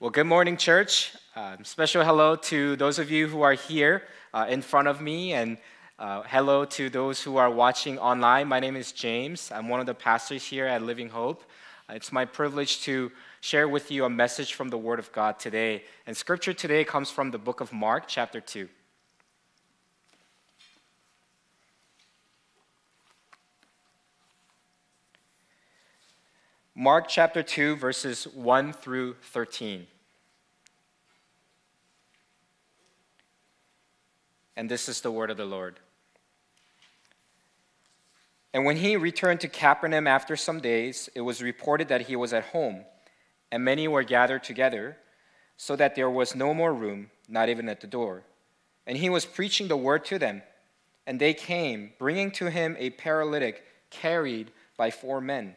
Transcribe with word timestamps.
Well, 0.00 0.08
good 0.08 0.24
morning, 0.24 0.56
church. 0.56 1.14
Um, 1.36 1.62
special 1.62 2.02
hello 2.02 2.34
to 2.34 2.74
those 2.76 2.98
of 2.98 3.10
you 3.10 3.28
who 3.28 3.42
are 3.42 3.52
here 3.52 4.04
uh, 4.32 4.46
in 4.48 4.62
front 4.62 4.88
of 4.88 5.02
me, 5.02 5.34
and 5.34 5.58
uh, 5.98 6.22
hello 6.22 6.64
to 6.64 6.88
those 6.88 7.22
who 7.22 7.36
are 7.36 7.50
watching 7.50 7.98
online. 7.98 8.48
My 8.48 8.60
name 8.60 8.76
is 8.76 8.92
James. 8.92 9.52
I'm 9.54 9.68
one 9.68 9.78
of 9.78 9.84
the 9.84 9.92
pastors 9.92 10.42
here 10.42 10.64
at 10.64 10.80
Living 10.80 11.10
Hope. 11.10 11.44
Uh, 11.86 11.92
it's 11.96 12.12
my 12.12 12.24
privilege 12.24 12.80
to 12.84 13.12
share 13.42 13.68
with 13.68 13.90
you 13.90 14.06
a 14.06 14.08
message 14.08 14.54
from 14.54 14.70
the 14.70 14.78
Word 14.78 15.00
of 15.00 15.12
God 15.12 15.38
today. 15.38 15.84
And 16.06 16.16
scripture 16.16 16.54
today 16.54 16.82
comes 16.82 17.10
from 17.10 17.30
the 17.30 17.38
book 17.38 17.60
of 17.60 17.70
Mark, 17.70 18.04
chapter 18.06 18.40
2. 18.40 18.70
Mark 26.80 27.08
chapter 27.08 27.42
2, 27.42 27.76
verses 27.76 28.24
1 28.24 28.72
through 28.72 29.14
13. 29.20 29.86
And 34.56 34.70
this 34.70 34.88
is 34.88 35.02
the 35.02 35.10
word 35.10 35.30
of 35.30 35.36
the 35.36 35.44
Lord. 35.44 35.78
And 38.54 38.64
when 38.64 38.78
he 38.78 38.96
returned 38.96 39.40
to 39.40 39.48
Capernaum 39.48 40.06
after 40.06 40.36
some 40.36 40.58
days, 40.58 41.10
it 41.14 41.20
was 41.20 41.42
reported 41.42 41.88
that 41.88 42.00
he 42.00 42.16
was 42.16 42.32
at 42.32 42.44
home, 42.44 42.86
and 43.52 43.62
many 43.62 43.86
were 43.86 44.02
gathered 44.02 44.42
together, 44.42 44.96
so 45.58 45.76
that 45.76 45.94
there 45.94 46.08
was 46.08 46.34
no 46.34 46.54
more 46.54 46.72
room, 46.72 47.10
not 47.28 47.50
even 47.50 47.68
at 47.68 47.82
the 47.82 47.86
door. 47.86 48.22
And 48.86 48.96
he 48.96 49.10
was 49.10 49.26
preaching 49.26 49.68
the 49.68 49.76
word 49.76 50.06
to 50.06 50.18
them. 50.18 50.40
And 51.06 51.20
they 51.20 51.34
came, 51.34 51.92
bringing 51.98 52.30
to 52.30 52.48
him 52.48 52.74
a 52.78 52.88
paralytic 52.88 53.66
carried 53.90 54.50
by 54.78 54.90
four 54.90 55.20
men. 55.20 55.56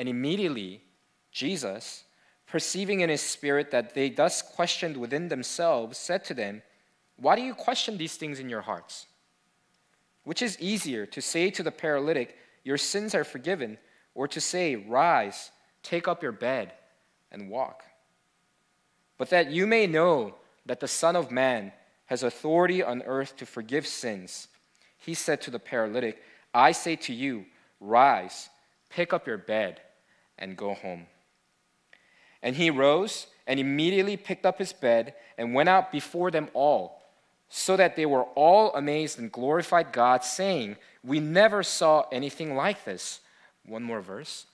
And 0.00 0.08
immediately, 0.08 0.80
Jesus, 1.30 2.04
perceiving 2.46 3.00
in 3.00 3.10
his 3.10 3.20
spirit 3.20 3.70
that 3.72 3.94
they 3.94 4.08
thus 4.08 4.40
questioned 4.40 4.96
within 4.96 5.28
themselves, 5.28 5.98
said 5.98 6.24
to 6.24 6.32
them, 6.32 6.62
Why 7.16 7.36
do 7.36 7.42
you 7.42 7.52
question 7.52 7.98
these 7.98 8.16
things 8.16 8.40
in 8.40 8.48
your 8.48 8.62
hearts? 8.62 9.08
Which 10.24 10.40
is 10.40 10.58
easier, 10.58 11.04
to 11.04 11.20
say 11.20 11.50
to 11.50 11.62
the 11.62 11.70
paralytic, 11.70 12.38
Your 12.64 12.78
sins 12.78 13.14
are 13.14 13.24
forgiven, 13.24 13.76
or 14.14 14.26
to 14.28 14.40
say, 14.40 14.74
Rise, 14.74 15.50
take 15.82 16.08
up 16.08 16.22
your 16.22 16.32
bed, 16.32 16.72
and 17.30 17.50
walk? 17.50 17.82
But 19.18 19.28
that 19.28 19.50
you 19.50 19.66
may 19.66 19.86
know 19.86 20.34
that 20.64 20.80
the 20.80 20.88
Son 20.88 21.14
of 21.14 21.30
Man 21.30 21.72
has 22.06 22.22
authority 22.22 22.82
on 22.82 23.02
earth 23.02 23.36
to 23.36 23.44
forgive 23.44 23.86
sins, 23.86 24.48
he 24.96 25.12
said 25.12 25.42
to 25.42 25.50
the 25.50 25.58
paralytic, 25.58 26.22
I 26.54 26.72
say 26.72 26.96
to 26.96 27.12
you, 27.12 27.44
Rise, 27.80 28.48
pick 28.88 29.12
up 29.12 29.26
your 29.26 29.36
bed 29.36 29.82
and 30.40 30.56
go 30.56 30.74
home. 30.74 31.06
And 32.42 32.56
he 32.56 32.70
rose 32.70 33.26
and 33.46 33.60
immediately 33.60 34.16
picked 34.16 34.46
up 34.46 34.58
his 34.58 34.72
bed 34.72 35.14
and 35.36 35.54
went 35.54 35.68
out 35.68 35.92
before 35.92 36.30
them 36.30 36.48
all, 36.54 37.02
so 37.48 37.76
that 37.76 37.96
they 37.96 38.06
were 38.06 38.24
all 38.34 38.72
amazed 38.74 39.18
and 39.18 39.32
glorified 39.32 39.92
God, 39.92 40.22
saying, 40.22 40.76
We 41.02 41.18
never 41.20 41.62
saw 41.62 42.04
anything 42.12 42.54
like 42.54 42.84
this. 42.84 43.20
One 43.66 43.82
more 43.82 44.00
verse. 44.00 44.46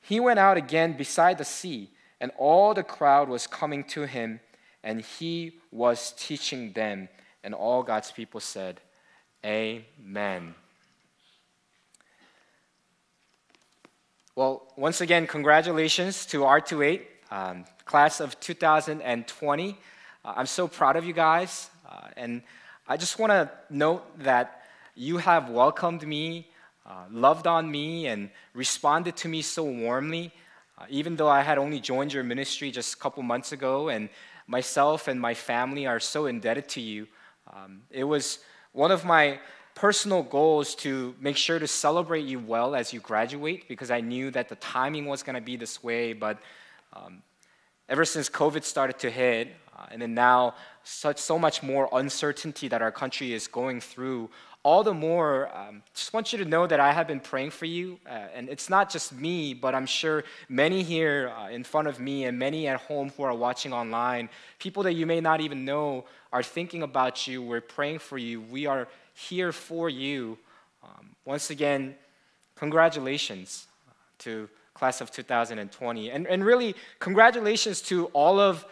He 0.00 0.20
went 0.20 0.38
out 0.38 0.56
again 0.56 0.96
beside 0.96 1.38
the 1.38 1.44
sea, 1.44 1.90
and 2.20 2.30
all 2.36 2.74
the 2.74 2.82
crowd 2.82 3.28
was 3.28 3.46
coming 3.46 3.84
to 3.84 4.02
him, 4.02 4.40
and 4.82 5.00
he 5.00 5.58
was 5.70 6.12
teaching 6.18 6.72
them. 6.72 7.08
And 7.42 7.54
all 7.54 7.82
God's 7.82 8.12
people 8.12 8.40
said, 8.40 8.80
Amen. 9.44 10.54
Well, 14.38 14.62
once 14.76 15.00
again, 15.00 15.26
congratulations 15.26 16.24
to 16.26 16.42
R28, 16.42 17.00
um, 17.32 17.64
class 17.84 18.20
of 18.20 18.38
2020. 18.38 19.76
Uh, 20.24 20.32
I'm 20.36 20.46
so 20.46 20.68
proud 20.68 20.94
of 20.94 21.04
you 21.04 21.12
guys. 21.12 21.70
Uh, 21.84 22.06
and 22.16 22.42
I 22.86 22.96
just 22.96 23.18
want 23.18 23.32
to 23.32 23.50
note 23.68 24.04
that 24.20 24.62
you 24.94 25.16
have 25.16 25.50
welcomed 25.50 26.06
me, 26.06 26.52
uh, 26.86 27.06
loved 27.10 27.48
on 27.48 27.68
me, 27.68 28.06
and 28.06 28.30
responded 28.54 29.16
to 29.16 29.28
me 29.28 29.42
so 29.42 29.64
warmly, 29.64 30.32
uh, 30.80 30.84
even 30.88 31.16
though 31.16 31.26
I 31.28 31.42
had 31.42 31.58
only 31.58 31.80
joined 31.80 32.12
your 32.12 32.22
ministry 32.22 32.70
just 32.70 32.94
a 32.94 32.96
couple 32.96 33.24
months 33.24 33.50
ago. 33.50 33.88
And 33.88 34.08
myself 34.46 35.08
and 35.08 35.20
my 35.20 35.34
family 35.34 35.84
are 35.84 35.98
so 35.98 36.26
indebted 36.26 36.68
to 36.68 36.80
you. 36.80 37.08
Um, 37.52 37.82
it 37.90 38.04
was 38.04 38.38
one 38.70 38.92
of 38.92 39.04
my 39.04 39.40
personal 39.78 40.24
goals 40.24 40.74
to 40.74 41.14
make 41.20 41.36
sure 41.36 41.60
to 41.60 41.68
celebrate 41.68 42.24
you 42.24 42.40
well 42.40 42.74
as 42.74 42.92
you 42.92 42.98
graduate 42.98 43.68
because 43.68 43.92
I 43.92 44.00
knew 44.00 44.32
that 44.32 44.48
the 44.48 44.56
timing 44.56 45.06
was 45.06 45.22
going 45.22 45.36
to 45.36 45.40
be 45.40 45.54
this 45.56 45.84
way. 45.84 46.12
But 46.12 46.38
um, 46.92 47.22
ever 47.88 48.04
since 48.04 48.28
COVID 48.28 48.64
started 48.64 48.98
to 48.98 49.10
hit, 49.10 49.54
uh, 49.78 49.86
and 49.92 50.02
then 50.02 50.14
now 50.14 50.56
such 50.82 51.18
so 51.18 51.38
much 51.38 51.62
more 51.62 51.88
uncertainty 51.92 52.66
that 52.66 52.82
our 52.82 52.90
country 52.90 53.32
is 53.32 53.46
going 53.46 53.80
through, 53.80 54.30
all 54.64 54.82
the 54.82 54.92
more, 54.92 55.48
um, 55.56 55.84
just 55.94 56.12
want 56.12 56.32
you 56.32 56.38
to 56.40 56.44
know 56.44 56.66
that 56.66 56.80
I 56.80 56.92
have 56.92 57.06
been 57.06 57.20
praying 57.20 57.50
for 57.50 57.66
you. 57.66 58.00
Uh, 58.04 58.26
and 58.34 58.48
it's 58.48 58.68
not 58.68 58.90
just 58.90 59.12
me, 59.12 59.54
but 59.54 59.76
I'm 59.76 59.86
sure 59.86 60.24
many 60.48 60.82
here 60.82 61.32
uh, 61.38 61.50
in 61.50 61.62
front 61.62 61.86
of 61.86 62.00
me 62.00 62.24
and 62.24 62.36
many 62.36 62.66
at 62.66 62.80
home 62.80 63.12
who 63.16 63.22
are 63.22 63.32
watching 63.32 63.72
online, 63.72 64.28
people 64.58 64.82
that 64.82 64.94
you 64.94 65.06
may 65.06 65.20
not 65.20 65.40
even 65.40 65.64
know, 65.64 66.04
are 66.32 66.42
thinking 66.42 66.82
about 66.82 67.28
you. 67.28 67.42
We're 67.42 67.60
praying 67.60 68.00
for 68.00 68.18
you. 68.18 68.40
We 68.40 68.66
are 68.66 68.88
here 69.18 69.52
for 69.52 69.88
you. 69.88 70.38
Um, 70.82 71.16
once 71.24 71.50
again, 71.50 71.96
congratulations 72.54 73.66
to 74.18 74.48
class 74.74 75.00
of 75.00 75.10
2020. 75.10 76.10
And, 76.10 76.26
and 76.26 76.44
really, 76.44 76.76
congratulations 77.00 77.82
to 77.82 78.06
all 78.06 78.38
of 78.38 78.64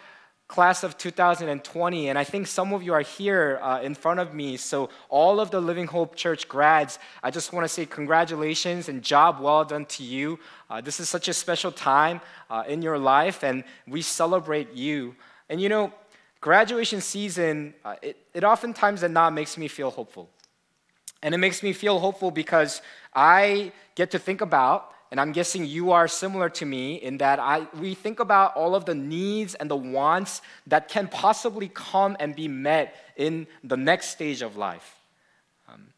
class 0.46 0.84
of 0.84 0.96
2020. 0.96 2.08
And 2.08 2.16
I 2.16 2.22
think 2.22 2.46
some 2.46 2.72
of 2.72 2.84
you 2.84 2.94
are 2.94 3.00
here 3.00 3.58
uh, 3.60 3.80
in 3.82 3.96
front 3.96 4.20
of 4.20 4.32
me. 4.32 4.56
So, 4.56 4.88
all 5.08 5.40
of 5.40 5.50
the 5.50 5.60
Living 5.60 5.88
Hope 5.88 6.14
Church 6.14 6.46
grads, 6.46 7.00
I 7.24 7.32
just 7.32 7.52
want 7.52 7.64
to 7.64 7.68
say 7.68 7.84
congratulations 7.84 8.88
and 8.88 9.02
job 9.02 9.40
well 9.40 9.64
done 9.64 9.86
to 9.86 10.04
you. 10.04 10.38
Uh, 10.70 10.80
this 10.80 11.00
is 11.00 11.08
such 11.08 11.26
a 11.26 11.34
special 11.34 11.72
time 11.72 12.20
uh, 12.48 12.62
in 12.68 12.82
your 12.82 12.98
life, 12.98 13.42
and 13.42 13.64
we 13.88 14.00
celebrate 14.00 14.72
you. 14.72 15.16
And 15.48 15.60
you 15.60 15.68
know, 15.68 15.92
graduation 16.40 17.00
season, 17.00 17.74
uh, 17.84 17.96
it, 18.00 18.16
it 18.32 18.44
oftentimes 18.44 19.02
and 19.02 19.12
not 19.12 19.32
makes 19.32 19.58
me 19.58 19.66
feel 19.66 19.90
hopeful. 19.90 20.30
And 21.26 21.34
it 21.34 21.38
makes 21.38 21.60
me 21.60 21.72
feel 21.72 21.98
hopeful 21.98 22.30
because 22.30 22.82
I 23.12 23.72
get 23.96 24.12
to 24.12 24.18
think 24.20 24.42
about, 24.42 24.92
and 25.10 25.20
I'm 25.20 25.32
guessing 25.32 25.66
you 25.66 25.90
are 25.90 26.06
similar 26.06 26.48
to 26.50 26.64
me 26.64 27.02
in 27.02 27.18
that 27.18 27.40
I, 27.40 27.66
we 27.80 27.94
think 27.94 28.20
about 28.20 28.54
all 28.54 28.76
of 28.76 28.84
the 28.84 28.94
needs 28.94 29.56
and 29.56 29.68
the 29.68 29.74
wants 29.74 30.40
that 30.68 30.86
can 30.86 31.08
possibly 31.08 31.68
come 31.74 32.16
and 32.20 32.36
be 32.36 32.46
met 32.46 32.94
in 33.16 33.48
the 33.64 33.76
next 33.76 34.10
stage 34.10 34.40
of 34.40 34.56
life. 34.56 34.94
Um, 35.68 35.88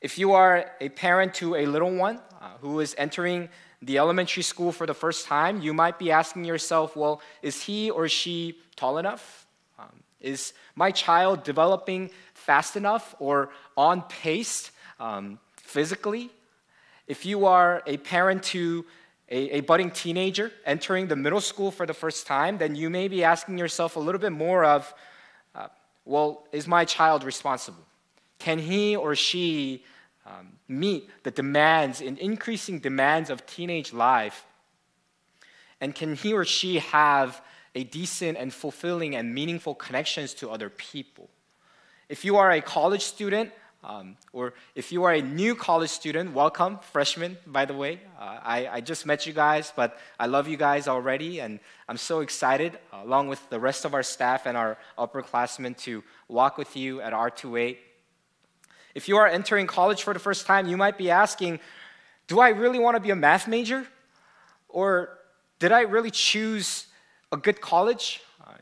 if 0.00 0.16
you 0.18 0.32
are 0.32 0.70
a 0.80 0.88
parent 0.88 1.34
to 1.34 1.56
a 1.56 1.66
little 1.66 1.94
one 1.94 2.18
uh, 2.40 2.52
who 2.62 2.80
is 2.80 2.94
entering 2.96 3.50
the 3.82 3.98
elementary 3.98 4.42
school 4.42 4.72
for 4.72 4.86
the 4.86 4.94
first 4.94 5.26
time, 5.26 5.60
you 5.60 5.74
might 5.74 5.98
be 5.98 6.10
asking 6.10 6.46
yourself, 6.46 6.96
well, 6.96 7.20
is 7.42 7.64
he 7.64 7.90
or 7.90 8.08
she 8.08 8.56
tall 8.76 8.96
enough? 8.96 9.46
Um, 9.78 9.92
is 10.22 10.54
my 10.74 10.90
child 10.90 11.44
developing 11.44 12.08
fast 12.40 12.76
enough 12.76 13.14
or 13.18 13.50
on 13.76 14.02
pace 14.02 14.70
um, 14.98 15.38
physically. 15.56 16.30
If 17.06 17.26
you 17.26 17.46
are 17.46 17.82
a 17.86 17.96
parent 17.96 18.42
to 18.54 18.84
a, 19.28 19.58
a, 19.58 19.60
budding 19.60 19.90
teenager 19.90 20.50
entering 20.66 21.06
the 21.06 21.16
middle 21.16 21.40
school 21.40 21.70
for 21.70 21.86
the 21.86 21.94
first 21.94 22.26
time, 22.26 22.58
then 22.58 22.74
you 22.74 22.90
may 22.90 23.08
be 23.08 23.22
asking 23.22 23.58
yourself 23.58 23.96
a 23.96 24.00
little 24.00 24.20
bit 24.20 24.32
more 24.32 24.64
of, 24.64 24.92
uh, 25.54 25.68
well, 26.04 26.46
is 26.50 26.66
my 26.66 26.84
child 26.84 27.22
responsible? 27.22 27.84
Can 28.38 28.58
he 28.58 28.96
or 28.96 29.14
she 29.14 29.84
um, 30.26 30.52
meet 30.66 31.08
the 31.22 31.30
demands 31.30 32.00
and 32.00 32.18
increasing 32.18 32.80
demands 32.80 33.30
of 33.30 33.46
teenage 33.46 33.92
life? 33.92 34.44
And 35.80 35.94
can 35.94 36.14
he 36.14 36.32
or 36.32 36.44
she 36.44 36.80
have 36.80 37.40
a 37.74 37.84
decent 37.84 38.36
and 38.36 38.52
fulfilling 38.52 39.14
and 39.14 39.32
meaningful 39.32 39.74
connections 39.74 40.34
to 40.34 40.50
other 40.50 40.70
people? 40.70 41.30
If 42.10 42.24
you 42.24 42.38
are 42.38 42.50
a 42.50 42.60
college 42.60 43.04
student, 43.04 43.52
Um, 43.82 44.16
or 44.34 44.52
if 44.74 44.92
you 44.92 45.04
are 45.04 45.14
a 45.14 45.22
new 45.22 45.54
college 45.54 45.88
student, 45.88 46.34
welcome, 46.34 46.78
freshman, 46.92 47.38
by 47.46 47.64
the 47.64 47.72
way. 47.72 48.00
Uh, 48.18 48.38
I, 48.56 48.68
I, 48.76 48.80
just 48.82 49.06
met 49.06 49.26
you 49.26 49.32
guys, 49.32 49.72
but 49.74 49.96
I 50.18 50.26
love 50.26 50.46
you 50.48 50.58
guys 50.58 50.86
already, 50.86 51.40
and 51.40 51.60
I'm 51.88 51.96
so 51.96 52.20
excited, 52.20 52.78
uh, 52.92 53.00
along 53.04 53.28
with 53.28 53.40
the 53.48 53.58
rest 53.58 53.86
of 53.86 53.94
our 53.94 54.02
staff 54.02 54.44
and 54.44 54.54
our 54.54 54.76
upperclassmen, 54.98 55.78
to 55.86 56.04
walk 56.28 56.58
with 56.58 56.76
you 56.76 57.00
at 57.00 57.14
R28. 57.14 57.78
If 58.94 59.08
you 59.08 59.16
are 59.16 59.26
entering 59.26 59.66
college 59.66 60.02
for 60.02 60.12
the 60.12 60.20
first 60.20 60.44
time, 60.44 60.68
you 60.68 60.76
might 60.76 60.98
be 60.98 61.10
asking, 61.10 61.58
Do 62.26 62.40
I 62.40 62.50
really 62.50 62.78
want 62.78 62.96
to 62.96 63.00
be 63.00 63.12
a 63.12 63.16
math 63.16 63.48
major? 63.48 63.86
Or 64.68 65.16
did 65.58 65.72
I 65.72 65.82
really 65.82 66.10
choose 66.10 66.86
a 67.32 67.38
good 67.38 67.62
college? 67.62 68.20
Uh, 68.46 68.52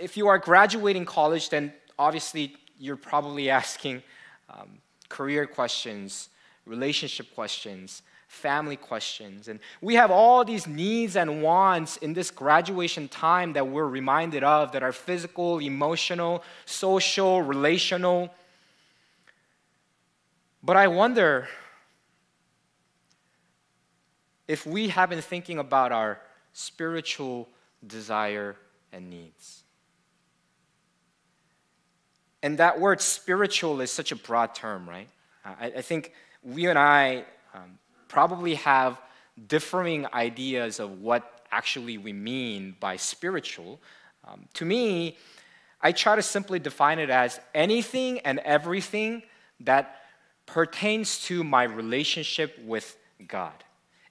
if 0.00 0.16
you 0.16 0.26
are 0.26 0.38
graduating 0.38 1.04
college, 1.04 1.48
then 1.50 1.72
obviously 1.96 2.56
you're 2.82 2.96
probably 2.96 3.48
asking, 3.48 4.02
um, 4.50 4.78
career 5.08 5.46
questions, 5.46 6.30
relationship 6.66 7.32
questions, 7.32 8.02
family 8.26 8.76
questions. 8.76 9.46
And 9.46 9.60
we 9.80 9.94
have 9.94 10.10
all 10.10 10.44
these 10.44 10.66
needs 10.66 11.14
and 11.14 11.42
wants 11.42 11.96
in 11.98 12.12
this 12.12 12.32
graduation 12.32 13.06
time 13.06 13.52
that 13.52 13.68
we're 13.68 13.86
reminded 13.86 14.42
of 14.42 14.72
that 14.72 14.82
are 14.82 14.90
physical, 14.90 15.60
emotional, 15.60 16.42
social, 16.64 17.40
relational. 17.40 18.34
But 20.60 20.76
I 20.76 20.88
wonder 20.88 21.48
if 24.48 24.66
we 24.66 24.88
have 24.88 25.10
been 25.10 25.22
thinking 25.22 25.58
about 25.58 25.92
our 25.92 26.18
spiritual 26.52 27.48
desire 27.86 28.56
and 28.92 29.08
needs. 29.08 29.62
And 32.42 32.58
that 32.58 32.80
word 32.80 33.00
spiritual 33.00 33.80
is 33.80 33.90
such 33.90 34.12
a 34.12 34.16
broad 34.16 34.54
term, 34.54 34.88
right? 34.88 35.08
I, 35.44 35.66
I 35.76 35.82
think 35.82 36.12
we 36.42 36.66
and 36.66 36.78
I 36.78 37.24
um, 37.54 37.78
probably 38.08 38.56
have 38.56 39.00
differing 39.46 40.06
ideas 40.12 40.80
of 40.80 41.00
what 41.00 41.46
actually 41.50 41.98
we 41.98 42.12
mean 42.12 42.76
by 42.80 42.96
spiritual. 42.96 43.80
Um, 44.26 44.46
to 44.54 44.64
me, 44.64 45.16
I 45.80 45.92
try 45.92 46.16
to 46.16 46.22
simply 46.22 46.58
define 46.58 46.98
it 46.98 47.10
as 47.10 47.40
anything 47.54 48.20
and 48.20 48.38
everything 48.40 49.22
that 49.60 50.02
pertains 50.46 51.22
to 51.24 51.44
my 51.44 51.64
relationship 51.64 52.58
with 52.64 52.96
God. 53.26 53.64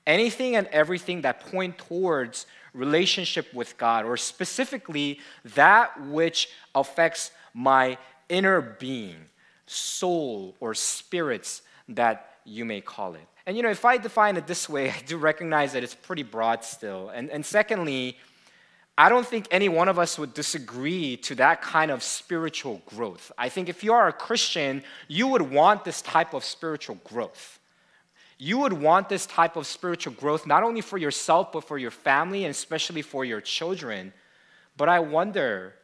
Anything 0.07 0.55
and 0.55 0.67
everything 0.67 1.21
that 1.21 1.41
point 1.41 1.77
towards 1.77 2.45
relationship 2.73 3.53
with 3.53 3.77
God, 3.77 4.05
or 4.05 4.17
specifically 4.17 5.19
that 5.43 5.99
which 6.07 6.49
affects 6.73 7.31
my 7.53 7.97
inner 8.31 8.61
being, 8.61 9.17
soul, 9.65 10.55
or 10.59 10.73
spirits 10.73 11.61
that 11.89 12.37
you 12.45 12.65
may 12.65 12.81
call 12.81 13.13
it. 13.15 13.27
And 13.45 13.57
you 13.57 13.63
know, 13.63 13.69
if 13.69 13.85
I 13.85 13.97
define 13.97 14.37
it 14.37 14.47
this 14.47 14.69
way, 14.69 14.89
I 14.97 15.01
do 15.05 15.17
recognize 15.17 15.73
that 15.73 15.83
it's 15.83 15.95
pretty 15.95 16.23
broad 16.23 16.63
still. 16.63 17.09
And, 17.09 17.29
and 17.29 17.45
secondly, 17.45 18.17
I 18.97 19.09
don't 19.09 19.25
think 19.25 19.47
any 19.51 19.69
one 19.69 19.89
of 19.89 19.97
us 19.97 20.19
would 20.19 20.33
disagree 20.33 21.17
to 21.17 21.35
that 21.35 21.61
kind 21.61 21.91
of 21.91 22.03
spiritual 22.03 22.81
growth. 22.85 23.31
I 23.37 23.49
think 23.49 23.69
if 23.69 23.83
you 23.83 23.93
are 23.93 24.07
a 24.07 24.13
Christian, 24.13 24.83
you 25.07 25.27
would 25.27 25.41
want 25.41 25.83
this 25.83 26.01
type 26.01 26.33
of 26.33 26.43
spiritual 26.43 26.99
growth. 27.03 27.59
You 28.37 28.57
would 28.59 28.73
want 28.73 29.07
this 29.07 29.25
type 29.25 29.55
of 29.55 29.67
spiritual 29.67 30.13
growth 30.13 30.45
not 30.47 30.63
only 30.63 30.81
for 30.81 30.97
yourself, 30.97 31.51
but 31.51 31.63
for 31.63 31.77
your 31.77 31.91
family 31.91 32.43
and 32.43 32.51
especially 32.51 33.01
for 33.01 33.23
your 33.23 33.39
children. 33.41 34.13
But 34.77 34.89
I 34.89 34.99
wonder 34.99 35.75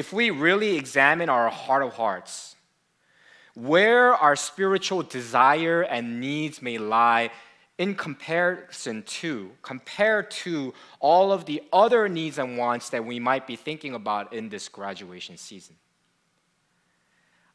if 0.00 0.14
we 0.14 0.30
really 0.30 0.78
examine 0.78 1.28
our 1.28 1.50
heart 1.50 1.82
of 1.82 1.92
hearts, 1.92 2.56
where 3.52 4.14
our 4.14 4.34
spiritual 4.34 5.02
desire 5.02 5.82
and 5.82 6.18
needs 6.18 6.62
may 6.62 6.78
lie 6.78 7.30
in 7.76 7.94
comparison 7.94 9.02
to, 9.02 9.50
compared 9.60 10.30
to 10.30 10.72
all 11.00 11.30
of 11.32 11.44
the 11.44 11.62
other 11.70 12.08
needs 12.08 12.38
and 12.38 12.56
wants 12.56 12.88
that 12.88 13.04
we 13.04 13.20
might 13.20 13.46
be 13.46 13.56
thinking 13.56 13.92
about 13.94 14.32
in 14.32 14.48
this 14.48 14.70
graduation 14.70 15.36
season. 15.36 15.76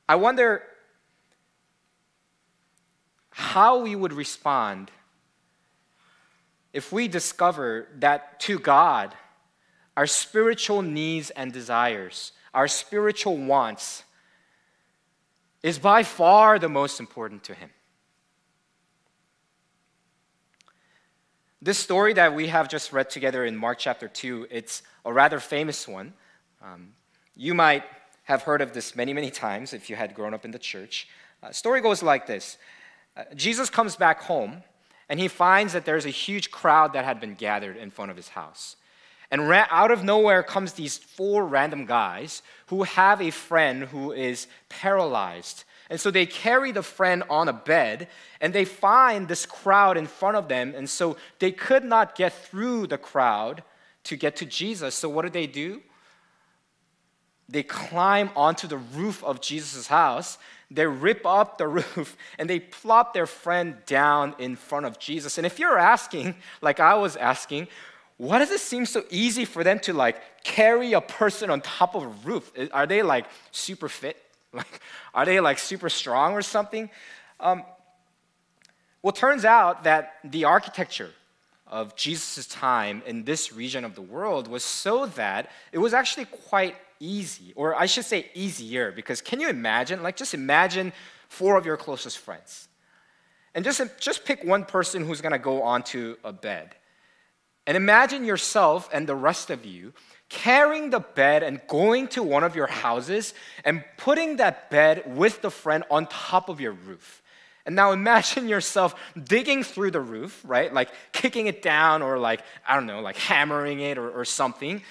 I 0.08 0.14
wonder 0.14 0.62
how 3.32 3.80
we 3.80 3.96
would 3.96 4.14
respond 4.14 4.92
if 6.74 6.92
we 6.92 7.08
discover 7.08 7.88
that 7.96 8.40
to 8.42 8.60
God, 8.60 9.16
our 9.98 10.08
spiritual 10.08 10.82
needs 10.82 11.30
and 11.32 11.54
desires, 11.54 12.32
our 12.54 12.68
spiritual 12.68 13.38
wants, 13.38 14.04
is 15.64 15.80
by 15.80 16.04
far 16.04 16.60
the 16.60 16.70
most 16.70 17.00
important 17.00 17.44
to 17.46 17.54
him. 17.54 17.70
This 21.62 21.80
story 21.80 22.14
that 22.14 22.36
we 22.36 22.48
have 22.48 22.70
just 22.70 22.94
read 22.94 23.10
together 23.10 23.46
in 23.46 23.56
Mark 23.56 23.80
chapter 23.80 24.08
2, 24.08 24.48
it's 24.52 24.84
a 25.04 25.12
rather 25.12 25.40
famous 25.40 25.88
one. 25.88 26.14
Um, 26.62 26.90
you 27.36 27.56
might 27.56 27.84
have 28.26 28.44
heard 28.44 28.62
of 28.62 28.74
this 28.74 28.96
many, 28.96 29.14
many 29.14 29.32
times 29.32 29.74
if 29.74 29.90
you 29.90 29.96
had 29.96 30.14
grown 30.14 30.34
up 30.34 30.46
in 30.46 30.52
the 30.52 30.60
church. 30.60 31.08
Uh, 31.42 31.52
story 31.52 31.82
goes 31.82 32.04
like 32.04 32.28
this 32.28 32.58
uh, 33.18 33.24
Jesus 33.36 33.70
comes 33.70 33.96
back 33.96 34.22
home 34.22 34.62
and 35.10 35.20
he 35.20 35.28
finds 35.28 35.74
that 35.74 35.86
there's 35.86 36.06
a 36.06 36.12
huge 36.12 36.52
crowd 36.52 36.94
that 36.94 37.06
had 37.06 37.20
been 37.20 37.34
gathered 37.36 37.78
in 37.78 37.90
front 37.90 38.12
of 38.12 38.18
his 38.18 38.30
house. 38.30 38.76
And 39.32 39.42
out 39.52 39.92
of 39.92 40.04
nowhere 40.04 40.44
comes 40.44 40.74
these 40.74 40.98
four 40.98 41.46
random 41.46 41.86
guys 41.86 42.42
who 42.68 42.84
have 42.84 43.22
a 43.22 43.32
friend 43.32 43.84
who 43.84 44.12
is 44.12 44.48
paralyzed. 44.70 45.64
And 45.90 46.00
so 46.00 46.10
they 46.10 46.26
carry 46.26 46.72
the 46.72 46.84
friend 46.84 47.24
on 47.30 47.48
a 47.48 47.54
bed 47.54 48.08
and 48.42 48.54
they 48.54 48.66
find 48.66 49.28
this 49.28 49.46
crowd 49.46 49.98
in 49.98 50.08
front 50.08 50.38
of 50.38 50.48
them. 50.48 50.74
And 50.76 50.90
so 50.90 51.18
they 51.40 51.52
could 51.52 51.84
not 51.84 52.16
get 52.16 52.34
through 52.34 52.88
the 52.88 52.98
crowd 52.98 53.64
to 54.06 54.16
get 54.16 54.36
to 54.38 54.46
Jesus. 54.46 54.96
So 54.96 55.10
what 55.10 55.24
do 55.24 55.30
they 55.30 55.48
do? 55.48 55.82
They 57.48 57.64
climb 57.64 58.32
onto 58.36 58.68
the 58.68 58.78
roof 58.78 59.24
of 59.24 59.42
Jesus' 59.42 59.88
house. 59.88 60.40
They 60.72 60.88
rip 60.88 61.26
up 61.26 61.60
the 61.60 61.68
roof 61.80 62.18
and 62.40 62.50
they 62.50 62.60
plop 62.60 63.14
their 63.14 63.28
friend 63.28 63.78
down 63.86 64.36
in 64.40 64.56
front 64.56 64.88
of 64.88 64.98
Jesus. 64.98 65.38
And 65.38 65.46
if 65.46 65.60
you're 65.60 65.78
asking, 65.78 66.36
like 66.62 66.80
I 66.80 66.96
was 66.96 67.16
asking, 67.16 67.68
why 68.18 68.40
does 68.40 68.52
it 68.52 68.60
seem 68.60 68.86
so 68.86 69.04
easy 69.10 69.46
for 69.46 69.64
them 69.64 69.80
to 69.80 69.94
like 69.94 70.44
carry 70.44 70.94
a 70.94 71.02
person 71.02 71.50
on 71.50 71.62
top 71.62 71.96
of 71.96 72.04
a 72.04 72.08
roof? 72.24 72.52
Are 72.72 72.88
they 72.88 73.04
like 73.04 73.26
super 73.52 73.90
fit? 73.90 74.18
Like, 74.54 74.80
are 75.14 75.26
they 75.26 75.42
like 75.42 75.60
super 75.60 75.90
strong 75.90 76.32
or 76.32 76.42
something? 76.42 76.90
Um, 77.42 77.64
well, 79.02 79.12
turns 79.12 79.44
out 79.44 79.84
that 79.84 80.14
the 80.24 80.46
architecture 80.46 81.12
of 81.68 81.94
Jesus' 81.98 82.48
time 82.48 83.04
in 83.06 83.26
this 83.26 83.52
region 83.52 83.84
of 83.84 83.96
the 83.96 84.02
world 84.02 84.48
was 84.48 84.64
so 84.64 85.08
that 85.08 85.52
it 85.74 85.80
was 85.80 85.94
actually 85.94 86.26
quite 86.26 86.78
easy, 87.02 87.52
or 87.58 87.76
I 87.76 87.86
should 87.86 88.06
say 88.06 88.30
easier, 88.34 88.94
because 88.94 89.20
can 89.20 89.42
you 89.42 89.50
imagine? 89.50 90.02
Like, 90.02 90.16
just 90.16 90.34
imagine 90.34 90.94
four 91.28 91.58
of 91.58 91.66
your 91.66 91.76
closest 91.76 92.20
friends. 92.20 92.70
And 93.54 93.66
just, 93.66 93.82
just 94.00 94.24
pick 94.24 94.42
one 94.44 94.64
person 94.64 95.04
who's 95.06 95.20
gonna 95.20 95.38
go 95.38 95.64
onto 95.64 96.16
a 96.24 96.32
bed. 96.32 96.76
And 97.68 97.76
imagine 97.76 98.26
yourself 98.26 98.90
and 98.94 99.08
the 99.08 99.16
rest 99.16 99.50
of 99.50 99.66
you 99.66 99.94
carrying 100.30 100.90
the 100.90 101.00
bed 101.00 101.44
and 101.44 101.62
going 101.68 102.08
to 102.10 102.24
one 102.24 102.44
of 102.44 102.56
your 102.56 102.68
houses 102.68 103.34
and 103.64 103.84
putting 103.98 104.38
that 104.38 104.70
bed 104.70 105.16
with 105.16 105.42
the 105.42 105.52
friend 105.52 105.84
on 105.90 106.08
top 106.08 106.50
of 106.50 106.60
your 106.60 106.72
roof. 106.72 107.22
And 107.66 107.76
now 107.76 107.92
imagine 107.92 108.48
yourself 108.56 108.96
digging 109.22 109.64
through 109.64 109.92
the 109.92 110.02
roof, 110.02 110.42
right? 110.46 110.74
Like 110.74 110.90
kicking 111.12 111.48
it 111.48 111.62
down 111.62 112.02
or 112.02 112.18
like, 112.18 112.42
I 112.68 112.76
don't 112.76 112.86
know, 112.86 113.02
like 113.02 113.18
hammering 113.18 113.80
it 113.80 113.98
or, 113.98 114.10
or 114.10 114.26
something, 114.26 114.82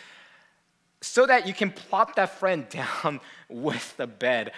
so 1.00 1.26
that 1.26 1.46
you 1.46 1.52
can 1.52 1.70
plop 1.70 2.16
that 2.16 2.38
friend 2.38 2.66
down 3.04 3.20
with 3.48 3.96
the 3.96 4.06
bed. 4.06 4.52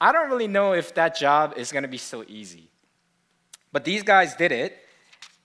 I 0.00 0.12
don't 0.12 0.30
really 0.30 0.48
know 0.48 0.72
if 0.72 0.94
that 0.94 1.18
job 1.18 1.54
is 1.56 1.72
gonna 1.72 1.88
be 1.88 1.98
so 1.98 2.24
easy. 2.26 2.70
But 3.72 3.84
these 3.84 4.02
guys 4.02 4.34
did 4.34 4.50
it, 4.50 4.76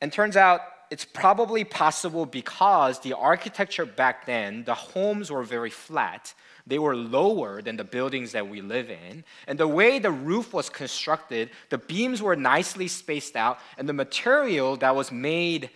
and 0.01 0.12
turns 0.12 0.36
out 0.36 0.62
it's 0.92 1.06
probably 1.06 1.63
possible 1.63 2.25
because 2.25 3.00
the 3.00 3.13
architecture 3.13 3.86
back 3.86 4.25
then, 4.25 4.63
the 4.63 4.74
homes 4.74 5.32
were 5.32 5.44
very 5.44 5.70
flat. 5.70 6.34
They 6.68 6.80
were 6.80 6.96
lower 6.96 7.62
than 7.62 7.77
the 7.77 7.84
buildings 7.84 8.32
that 8.32 8.48
we 8.48 8.62
live 8.62 8.89
in. 8.89 9.24
And 9.48 9.60
the 9.60 9.68
way 9.68 10.00
the 10.00 10.12
roof 10.12 10.54
was 10.54 10.70
constructed, 10.70 11.51
the 11.70 11.77
beams 11.77 12.22
were 12.22 12.36
nicely 12.36 12.88
spaced 12.88 13.36
out, 13.36 13.60
and 13.77 13.88
the 13.88 13.94
material 13.94 14.75
that 14.77 14.96
was 14.96 15.12
made, 15.12 15.70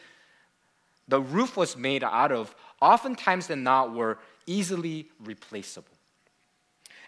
the 1.08 1.22
roof 1.22 1.58
was 1.58 1.78
made 1.78 2.04
out 2.04 2.32
of, 2.32 2.56
oftentimes 2.82 3.48
than 3.48 3.63
not, 3.63 3.94
were 3.94 4.18
easily 4.46 5.08
replaceable. 5.24 5.88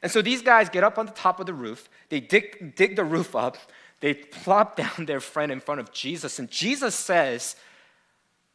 And 0.03 0.11
so 0.11 0.21
these 0.21 0.41
guys 0.41 0.69
get 0.69 0.83
up 0.83 0.97
on 0.97 1.05
the 1.05 1.11
top 1.11 1.39
of 1.39 1.45
the 1.45 1.53
roof, 1.53 1.89
they 2.09 2.19
dig, 2.19 2.75
dig 2.75 2.95
the 2.95 3.03
roof 3.03 3.35
up, 3.35 3.57
they 3.99 4.13
plop 4.13 4.75
down 4.77 5.05
their 5.05 5.19
friend 5.19 5.51
in 5.51 5.59
front 5.59 5.79
of 5.79 5.91
Jesus, 5.91 6.39
and 6.39 6.49
Jesus 6.49 6.95
says, 6.95 7.55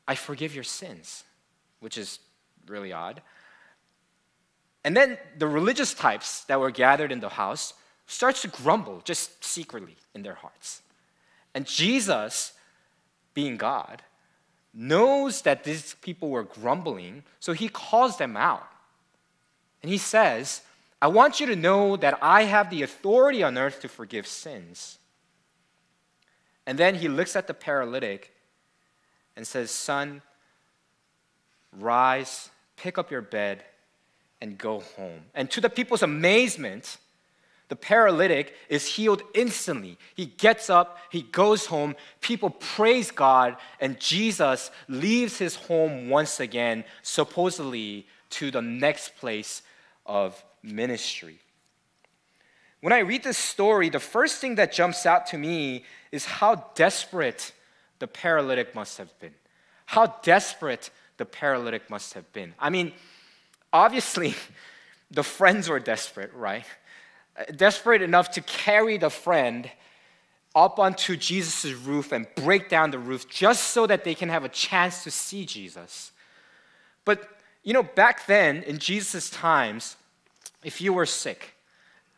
I 0.09 0.15
forgive 0.15 0.55
your 0.55 0.65
sins, 0.65 1.25
which 1.81 1.99
is 1.99 2.19
really 2.67 2.93
odd. 2.93 3.23
And 4.85 4.97
then 4.97 5.19
the 5.37 5.49
religious 5.49 5.95
types 5.95 6.45
that 6.45 6.61
were 6.61 6.71
gathered 6.71 7.11
in 7.11 7.21
the 7.21 7.29
house 7.29 7.75
starts 8.07 8.43
to 8.43 8.49
grumble 8.49 9.01
just 9.05 9.45
secretly 9.45 9.97
in 10.15 10.23
their 10.23 10.35
hearts. 10.35 10.83
And 11.55 11.67
Jesus, 11.67 12.53
being 13.35 13.57
God, 13.57 14.03
knows 14.73 15.43
that 15.43 15.65
these 15.65 15.95
people 16.03 16.29
were 16.29 16.45
grumbling, 16.45 17.25
so 17.41 17.53
he 17.53 17.69
calls 17.69 18.19
them 18.19 18.37
out. 18.37 18.69
And 19.83 19.91
he 19.91 19.99
says, 19.99 20.63
I 21.03 21.09
want 21.09 21.41
you 21.41 21.47
to 21.47 21.57
know 21.57 21.97
that 21.97 22.19
I 22.23 22.45
have 22.45 22.71
the 22.71 22.83
authority 22.83 23.43
on 23.43 23.59
earth 23.59 23.81
to 23.81 23.89
forgive 23.89 24.27
sins. 24.27 24.99
And 26.67 26.79
then 26.79 26.97
he 26.97 27.09
looks 27.09 27.35
at 27.35 27.47
the 27.47 27.55
paralytic 27.55 28.36
and 29.37 29.47
says, 29.47 29.71
Son, 29.71 30.23
rise, 31.79 32.51
pick 32.77 32.99
up 32.99 33.11
your 33.11 33.23
bed, 33.23 33.65
and 34.41 34.59
go 34.59 34.81
home. 34.97 35.21
And 35.35 35.51
to 35.51 35.61
the 35.61 35.71
people's 35.71 36.03
amazement, 36.03 36.99
the 37.69 37.77
paralytic 37.77 38.55
is 38.69 38.87
healed 38.87 39.23
instantly. 39.35 39.99
He 40.15 40.27
gets 40.27 40.71
up, 40.71 40.99
he 41.11 41.23
goes 41.23 41.67
home, 41.67 41.97
people 42.21 42.51
praise 42.51 43.11
God, 43.11 43.57
and 43.81 43.99
Jesus 43.99 44.71
leaves 44.89 45.39
his 45.39 45.57
home 45.57 46.09
once 46.09 46.39
again, 46.39 46.85
supposedly 47.03 48.07
to 48.31 48.51
the 48.51 48.63
next 48.63 49.17
place 49.17 49.63
of 50.05 50.43
ministry. 50.63 51.39
When 52.81 52.93
I 52.93 53.01
read 53.01 53.25
this 53.25 53.39
story, 53.39 53.89
the 53.89 53.99
first 53.99 54.41
thing 54.41 54.57
that 54.57 54.73
jumps 54.73 55.07
out 55.07 55.27
to 55.29 55.39
me 55.39 55.85
is 56.13 56.25
how 56.25 56.67
desperate 56.75 57.53
the 57.99 58.07
paralytic 58.07 58.75
must 58.75 58.99
have 58.99 59.19
been. 59.21 59.35
How 59.87 60.07
desperate 60.23 60.91
the 61.17 61.25
paralytic 61.25 61.89
must 61.89 62.15
have 62.15 62.31
been. 62.33 62.55
I 62.59 62.71
mean, 62.71 62.93
obviously, 63.73 64.35
the 65.11 65.23
friends 65.23 65.69
were 65.69 65.81
desperate, 65.81 66.33
right? 66.35 66.65
Desperate 67.55 68.03
enough 68.03 68.31
to 68.33 68.41
carry 68.41 68.97
the 68.97 69.11
friend 69.11 69.71
up 70.55 70.79
onto 70.79 71.17
Jesus' 71.17 71.73
roof 71.73 72.13
and 72.13 72.27
break 72.35 72.69
down 72.71 72.91
the 72.91 72.99
roof 72.99 73.29
just 73.29 73.65
so 73.65 73.87
that 73.87 74.05
they 74.05 74.15
can 74.15 74.31
have 74.31 74.43
a 74.45 74.49
chance 74.49 75.05
to 75.05 75.11
see 75.11 75.45
Jesus. 75.45 76.13
But, 77.05 77.29
you 77.63 77.75
know, 77.75 77.83
back 77.83 78.27
then, 78.27 78.63
in 78.63 78.79
Jesus' 78.79 79.29
times, 79.29 79.97
if 80.65 80.81
you 80.81 80.95
were 80.95 81.05
sick, 81.05 81.55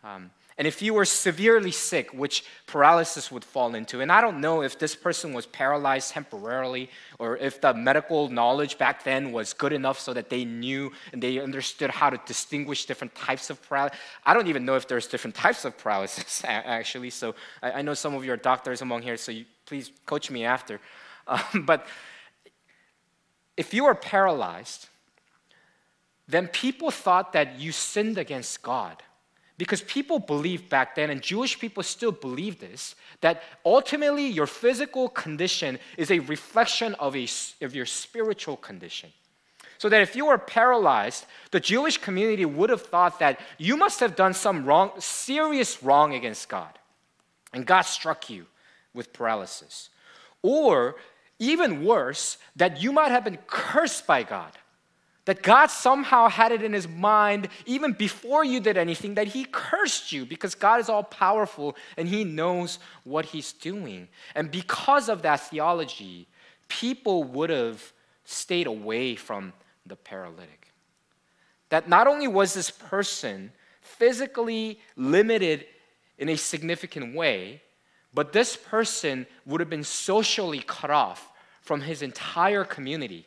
um, 0.04 0.30
and 0.58 0.66
if 0.66 0.82
you 0.82 0.92
were 0.92 1.04
severely 1.04 1.70
sick, 1.70 2.12
which 2.12 2.44
paralysis 2.66 3.30
would 3.30 3.44
fall 3.44 3.76
into, 3.76 4.00
and 4.00 4.10
I 4.10 4.20
don't 4.20 4.40
know 4.40 4.62
if 4.62 4.76
this 4.76 4.96
person 4.96 5.32
was 5.32 5.46
paralyzed 5.46 6.10
temporarily 6.10 6.90
or 7.20 7.36
if 7.36 7.60
the 7.60 7.72
medical 7.72 8.28
knowledge 8.28 8.76
back 8.76 9.04
then 9.04 9.30
was 9.30 9.52
good 9.52 9.72
enough 9.72 10.00
so 10.00 10.12
that 10.12 10.30
they 10.30 10.44
knew 10.44 10.90
and 11.12 11.22
they 11.22 11.38
understood 11.38 11.90
how 11.90 12.10
to 12.10 12.20
distinguish 12.26 12.86
different 12.86 13.14
types 13.14 13.50
of 13.50 13.62
paralysis. 13.62 13.96
I 14.26 14.34
don't 14.34 14.48
even 14.48 14.64
know 14.64 14.74
if 14.74 14.88
there's 14.88 15.06
different 15.06 15.36
types 15.36 15.64
of 15.64 15.78
paralysis, 15.78 16.42
actually. 16.48 17.10
So 17.10 17.36
I, 17.62 17.80
know 17.82 17.94
some 17.94 18.14
of 18.14 18.24
you 18.24 18.32
are 18.32 18.36
doctors 18.36 18.82
among 18.82 19.02
here, 19.02 19.16
so 19.16 19.30
you, 19.30 19.44
please 19.64 19.92
coach 20.06 20.30
me 20.30 20.44
after. 20.44 20.80
Um, 21.28 21.66
but 21.66 21.86
if 23.58 23.74
you 23.74 23.84
are 23.84 23.94
paralyzed, 23.94 24.88
then 26.26 26.48
people 26.48 26.90
thought 26.90 27.34
that 27.34 27.60
you 27.60 27.70
sinned 27.70 28.16
against 28.16 28.62
God. 28.62 29.02
Because 29.58 29.82
people 29.82 30.20
believed 30.20 30.68
back 30.68 30.94
then, 30.94 31.10
and 31.10 31.20
Jewish 31.20 31.58
people 31.58 31.82
still 31.82 32.12
believe 32.12 32.60
this, 32.60 32.94
that 33.20 33.42
ultimately 33.66 34.26
your 34.26 34.46
physical 34.46 35.08
condition 35.08 35.80
is 35.96 36.12
a 36.12 36.20
reflection 36.20 36.94
of, 36.94 37.16
a, 37.16 37.26
of 37.60 37.74
your 37.74 37.84
spiritual 37.84 38.56
condition. 38.56 39.10
So 39.78 39.88
that 39.88 40.00
if 40.00 40.14
you 40.14 40.26
were 40.26 40.38
paralyzed, 40.38 41.26
the 41.50 41.58
Jewish 41.58 41.98
community 41.98 42.44
would 42.44 42.70
have 42.70 42.82
thought 42.82 43.18
that 43.18 43.40
you 43.58 43.76
must 43.76 43.98
have 43.98 44.14
done 44.14 44.32
some 44.32 44.64
wrong, 44.64 44.92
serious 45.00 45.82
wrong 45.82 46.14
against 46.14 46.48
God. 46.48 46.78
And 47.52 47.66
God 47.66 47.82
struck 47.82 48.30
you 48.30 48.46
with 48.94 49.12
paralysis. 49.12 49.90
Or, 50.42 50.96
even 51.40 51.84
worse, 51.84 52.38
that 52.54 52.80
you 52.80 52.92
might 52.92 53.10
have 53.10 53.24
been 53.24 53.38
cursed 53.48 54.06
by 54.06 54.22
God 54.22 54.52
that 55.28 55.42
God 55.42 55.66
somehow 55.66 56.30
had 56.30 56.52
it 56.52 56.62
in 56.62 56.72
his 56.72 56.88
mind, 56.88 57.48
even 57.66 57.92
before 57.92 58.46
you 58.46 58.60
did 58.60 58.78
anything, 58.78 59.16
that 59.16 59.26
he 59.26 59.44
cursed 59.44 60.10
you 60.10 60.24
because 60.24 60.54
God 60.54 60.80
is 60.80 60.88
all 60.88 61.02
powerful 61.02 61.76
and 61.98 62.08
he 62.08 62.24
knows 62.24 62.78
what 63.04 63.26
he's 63.26 63.52
doing. 63.52 64.08
And 64.34 64.50
because 64.50 65.10
of 65.10 65.20
that 65.20 65.40
theology, 65.40 66.28
people 66.68 67.24
would 67.24 67.50
have 67.50 67.92
stayed 68.24 68.66
away 68.66 69.16
from 69.16 69.52
the 69.84 69.96
paralytic. 69.96 70.72
That 71.68 71.90
not 71.90 72.06
only 72.06 72.26
was 72.26 72.54
this 72.54 72.70
person 72.70 73.52
physically 73.82 74.80
limited 74.96 75.66
in 76.16 76.30
a 76.30 76.38
significant 76.38 77.14
way, 77.14 77.60
but 78.14 78.32
this 78.32 78.56
person 78.56 79.26
would 79.44 79.60
have 79.60 79.68
been 79.68 79.84
socially 79.84 80.64
cut 80.66 80.90
off 80.90 81.28
from 81.60 81.82
his 81.82 82.00
entire 82.00 82.64
community. 82.64 83.26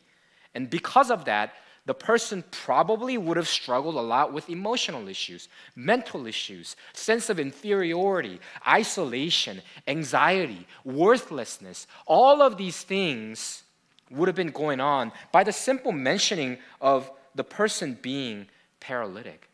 And 0.52 0.68
because 0.68 1.08
of 1.08 1.26
that, 1.26 1.54
the 1.84 1.94
person 1.94 2.44
probably 2.52 3.18
would 3.18 3.36
have 3.36 3.48
struggled 3.48 3.96
a 3.96 4.00
lot 4.00 4.32
with 4.32 4.48
emotional 4.48 5.08
issues, 5.08 5.48
mental 5.74 6.26
issues, 6.26 6.76
sense 6.92 7.28
of 7.28 7.40
inferiority, 7.40 8.38
isolation, 8.66 9.60
anxiety, 9.88 10.66
worthlessness. 10.84 11.88
All 12.06 12.40
of 12.40 12.56
these 12.56 12.82
things 12.82 13.64
would 14.10 14.28
have 14.28 14.36
been 14.36 14.52
going 14.52 14.78
on 14.78 15.10
by 15.32 15.42
the 15.42 15.52
simple 15.52 15.90
mentioning 15.90 16.58
of 16.80 17.10
the 17.34 17.44
person 17.44 17.98
being 18.00 18.46
paralytic. 18.78 19.48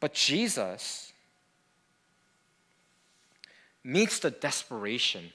But 0.00 0.14
Jesus 0.14 1.12
meets 3.84 4.18
the 4.18 4.30
desperation 4.30 5.32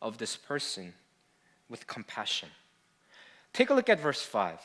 of 0.00 0.18
this 0.18 0.36
person 0.36 0.92
with 1.68 1.86
compassion. 1.86 2.48
Take 3.52 3.70
a 3.70 3.74
look 3.74 3.88
at 3.88 4.00
verse 4.00 4.22
5. 4.22 4.58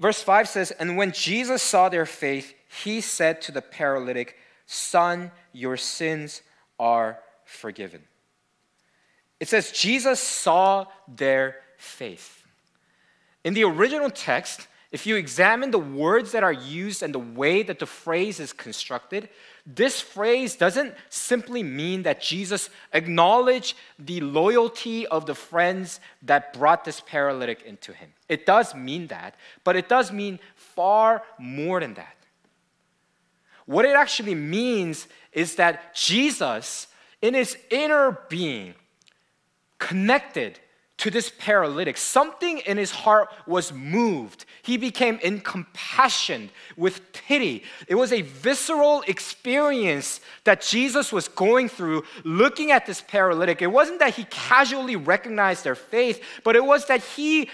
Verse 0.00 0.22
5 0.22 0.48
says, 0.48 0.70
And 0.72 0.96
when 0.96 1.12
Jesus 1.12 1.62
saw 1.62 1.88
their 1.88 2.06
faith, 2.06 2.54
he 2.82 3.00
said 3.00 3.42
to 3.42 3.52
the 3.52 3.62
paralytic, 3.62 4.36
Son, 4.66 5.30
your 5.52 5.76
sins 5.76 6.42
are 6.78 7.18
forgiven. 7.44 8.02
It 9.38 9.48
says, 9.48 9.72
Jesus 9.72 10.18
saw 10.18 10.86
their 11.06 11.56
faith. 11.76 12.44
In 13.44 13.54
the 13.54 13.64
original 13.64 14.10
text, 14.10 14.68
if 14.92 15.06
you 15.06 15.14
examine 15.14 15.70
the 15.70 15.78
words 15.78 16.32
that 16.32 16.42
are 16.42 16.52
used 16.52 17.02
and 17.02 17.14
the 17.14 17.20
way 17.20 17.62
that 17.62 17.78
the 17.78 17.86
phrase 17.86 18.40
is 18.40 18.52
constructed, 18.52 19.28
this 19.64 20.00
phrase 20.00 20.56
doesn't 20.56 20.94
simply 21.10 21.62
mean 21.62 22.02
that 22.02 22.20
Jesus 22.20 22.70
acknowledged 22.92 23.76
the 24.00 24.20
loyalty 24.20 25.06
of 25.06 25.26
the 25.26 25.34
friends 25.34 26.00
that 26.22 26.52
brought 26.52 26.84
this 26.84 27.00
paralytic 27.00 27.62
into 27.62 27.92
him. 27.92 28.10
It 28.28 28.46
does 28.46 28.74
mean 28.74 29.06
that, 29.08 29.36
but 29.62 29.76
it 29.76 29.88
does 29.88 30.10
mean 30.10 30.40
far 30.56 31.22
more 31.38 31.78
than 31.78 31.94
that. 31.94 32.16
What 33.66 33.84
it 33.84 33.94
actually 33.94 34.34
means 34.34 35.06
is 35.32 35.54
that 35.54 35.94
Jesus, 35.94 36.88
in 37.22 37.34
his 37.34 37.56
inner 37.70 38.18
being, 38.28 38.74
connected 39.78 40.58
to 41.00 41.10
this 41.10 41.32
paralytic. 41.38 41.96
Something 41.96 42.58
in 42.58 42.76
his 42.76 42.90
heart 42.90 43.30
was 43.46 43.72
moved. 43.72 44.44
He 44.62 44.76
became 44.76 45.18
incompassioned 45.22 46.50
with 46.76 47.12
pity. 47.14 47.64
It 47.88 47.94
was 47.94 48.12
a 48.12 48.20
visceral 48.20 49.02
experience 49.08 50.20
that 50.44 50.60
Jesus 50.60 51.10
was 51.10 51.26
going 51.26 51.70
through 51.70 52.04
looking 52.22 52.70
at 52.70 52.84
this 52.84 53.00
paralytic. 53.00 53.62
It 53.62 53.68
wasn't 53.68 54.00
that 54.00 54.14
he 54.14 54.24
casually 54.24 54.96
recognized 54.96 55.64
their 55.64 55.74
faith, 55.74 56.22
but 56.44 56.54
it 56.54 56.64
was 56.64 56.86
that 56.86 57.02
he 57.02 57.48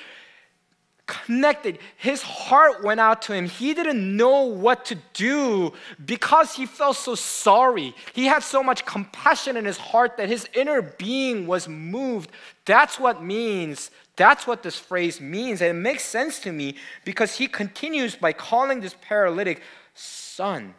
connected. 1.07 1.79
His 1.97 2.23
heart 2.23 2.83
went 2.83 3.01
out 3.01 3.23
to 3.23 3.33
him. 3.33 3.47
He 3.47 3.75
didn't 3.75 4.17
know 4.17 4.43
what 4.43 4.85
to 4.87 4.97
do 5.13 5.73
because 6.05 6.55
he 6.55 6.67
felt 6.67 6.97
so 6.97 7.15
sorry. 7.15 7.95
He 8.13 8.27
had 8.27 8.43
so 8.43 8.63
much 8.63 8.85
compassion 8.85 9.57
in 9.57 9.65
his 9.65 9.79
heart 9.79 10.17
that 10.17 10.29
his 10.29 10.49
inner 10.55 10.83
being 10.83 11.47
was 11.47 11.69
moved. 11.69 12.31
That's 12.65 12.99
what 12.99 13.23
means. 13.23 13.91
That's 14.17 14.47
what 14.47 14.63
this 14.63 14.79
phrase 14.79 15.21
means. 15.21 15.61
And 15.61 15.71
it 15.71 15.81
makes 15.81 16.05
sense 16.05 16.41
to 16.41 16.53
me 16.53 16.77
because 17.05 17.37
he 17.37 17.47
continues 17.47 18.17
by 18.17 18.33
calling 18.33 18.81
this 18.81 18.97
paralytic 19.01 19.63
son. 19.95 20.75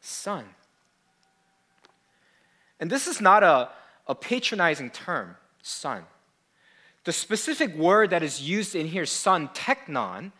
Son. 0.00 0.44
And 2.80 2.90
this 2.90 3.06
is 3.06 3.20
not 3.20 3.42
a, 3.42 3.70
a 4.06 4.14
patronizing 4.14 4.90
term, 4.90 5.36
son. 5.62 6.04
The 7.06 7.12
specific 7.12 7.76
word 7.76 8.10
that 8.10 8.24
is 8.24 8.42
used 8.42 8.74
in 8.74 8.88
here, 8.88 9.06
son, 9.06 9.48
teknon, 9.54 10.32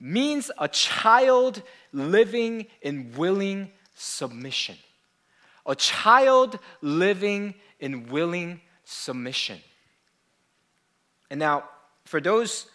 means 0.00 0.50
a 0.58 0.66
child 0.66 1.62
living 1.92 2.68
in 2.80 3.12
willing 3.18 3.70
submission. 3.94 4.76
A 5.66 5.76
child 5.76 6.58
living 6.80 7.54
in 7.80 8.08
willing 8.08 8.62
submission. 8.84 9.58
And 11.28 11.38
now, 11.38 11.64
for 12.06 12.18
those 12.18 12.66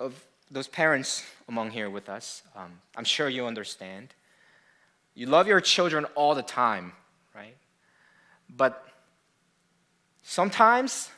of 0.00 0.20
those 0.50 0.66
parents 0.66 1.24
among 1.46 1.70
here 1.70 1.88
with 1.88 2.08
us, 2.08 2.42
um, 2.56 2.72
I'm 2.96 3.04
sure 3.04 3.28
you 3.28 3.46
understand. 3.46 4.08
You 5.14 5.26
love 5.26 5.46
your 5.46 5.60
children 5.60 6.06
all 6.16 6.34
the 6.34 6.42
time, 6.42 6.92
right? 7.36 7.56
But 8.50 8.84
sometimes 10.24 11.10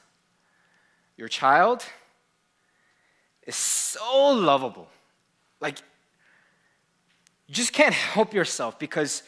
your 1.18 1.28
child 1.28 1.84
is 3.42 3.56
so 3.56 4.30
lovable. 4.30 4.88
Like, 5.60 5.78
you 7.48 7.54
just 7.54 7.72
can't 7.72 7.92
help 7.92 8.32
yourself 8.32 8.78
because 8.78 9.24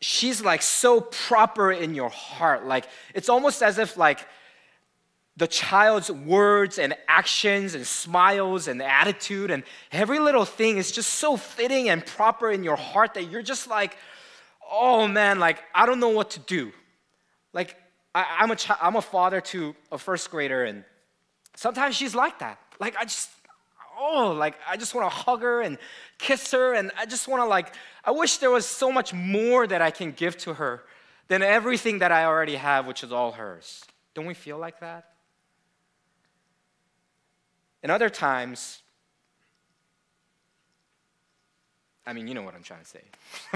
she's 0.00 0.42
like 0.42 0.60
so 0.60 1.00
proper 1.00 1.70
in 1.70 1.94
your 1.94 2.10
heart. 2.10 2.66
Like, 2.66 2.86
it's 3.14 3.28
almost 3.28 3.62
as 3.62 3.78
if, 3.78 3.96
like, 3.96 4.26
the 5.36 5.46
child's 5.46 6.10
words 6.10 6.78
and 6.78 6.96
actions 7.06 7.74
and 7.74 7.86
smiles 7.86 8.66
and 8.66 8.82
attitude 8.82 9.50
and 9.50 9.62
every 9.92 10.18
little 10.18 10.46
thing 10.46 10.78
is 10.78 10.90
just 10.90 11.14
so 11.14 11.36
fitting 11.36 11.90
and 11.90 12.04
proper 12.04 12.50
in 12.50 12.64
your 12.64 12.76
heart 12.76 13.14
that 13.14 13.30
you're 13.30 13.42
just 13.42 13.68
like, 13.68 13.96
oh 14.70 15.06
man, 15.06 15.38
like 15.38 15.62
I 15.74 15.84
don't 15.84 16.00
know 16.00 16.08
what 16.08 16.30
to 16.30 16.40
do. 16.40 16.72
Like 17.52 17.76
I, 18.16 18.44
am 18.44 18.50
a 18.50 18.56
ch- 18.56 18.70
I'm 18.80 18.96
a 18.96 19.02
father 19.02 19.42
to 19.42 19.76
a 19.92 19.98
first 19.98 20.30
grader, 20.30 20.64
and 20.64 20.84
sometimes 21.54 21.96
she's 21.96 22.14
like 22.14 22.38
that. 22.38 22.58
Like 22.80 22.96
I 22.96 23.04
just, 23.04 23.28
oh, 24.00 24.34
like 24.36 24.54
I 24.66 24.78
just 24.78 24.94
want 24.94 25.10
to 25.10 25.14
hug 25.14 25.42
her 25.42 25.60
and 25.60 25.76
kiss 26.18 26.50
her, 26.52 26.72
and 26.72 26.90
I 26.98 27.04
just 27.04 27.28
want 27.28 27.42
to 27.42 27.46
like. 27.46 27.74
I 28.04 28.12
wish 28.12 28.38
there 28.38 28.50
was 28.50 28.64
so 28.64 28.90
much 28.90 29.12
more 29.12 29.66
that 29.66 29.82
I 29.82 29.90
can 29.90 30.12
give 30.12 30.38
to 30.38 30.54
her 30.54 30.84
than 31.28 31.42
everything 31.42 31.98
that 31.98 32.10
I 32.10 32.24
already 32.24 32.54
have, 32.54 32.86
which 32.86 33.04
is 33.04 33.12
all 33.12 33.32
hers. 33.32 33.84
Don't 34.14 34.26
we 34.26 34.34
feel 34.34 34.56
like 34.56 34.80
that? 34.80 35.10
And 37.82 37.92
other 37.92 38.08
times, 38.08 38.80
I 42.06 42.14
mean, 42.14 42.28
you 42.28 42.34
know 42.34 42.42
what 42.42 42.54
I'm 42.54 42.62
trying 42.62 42.80
to 42.80 42.86
say. 42.86 43.02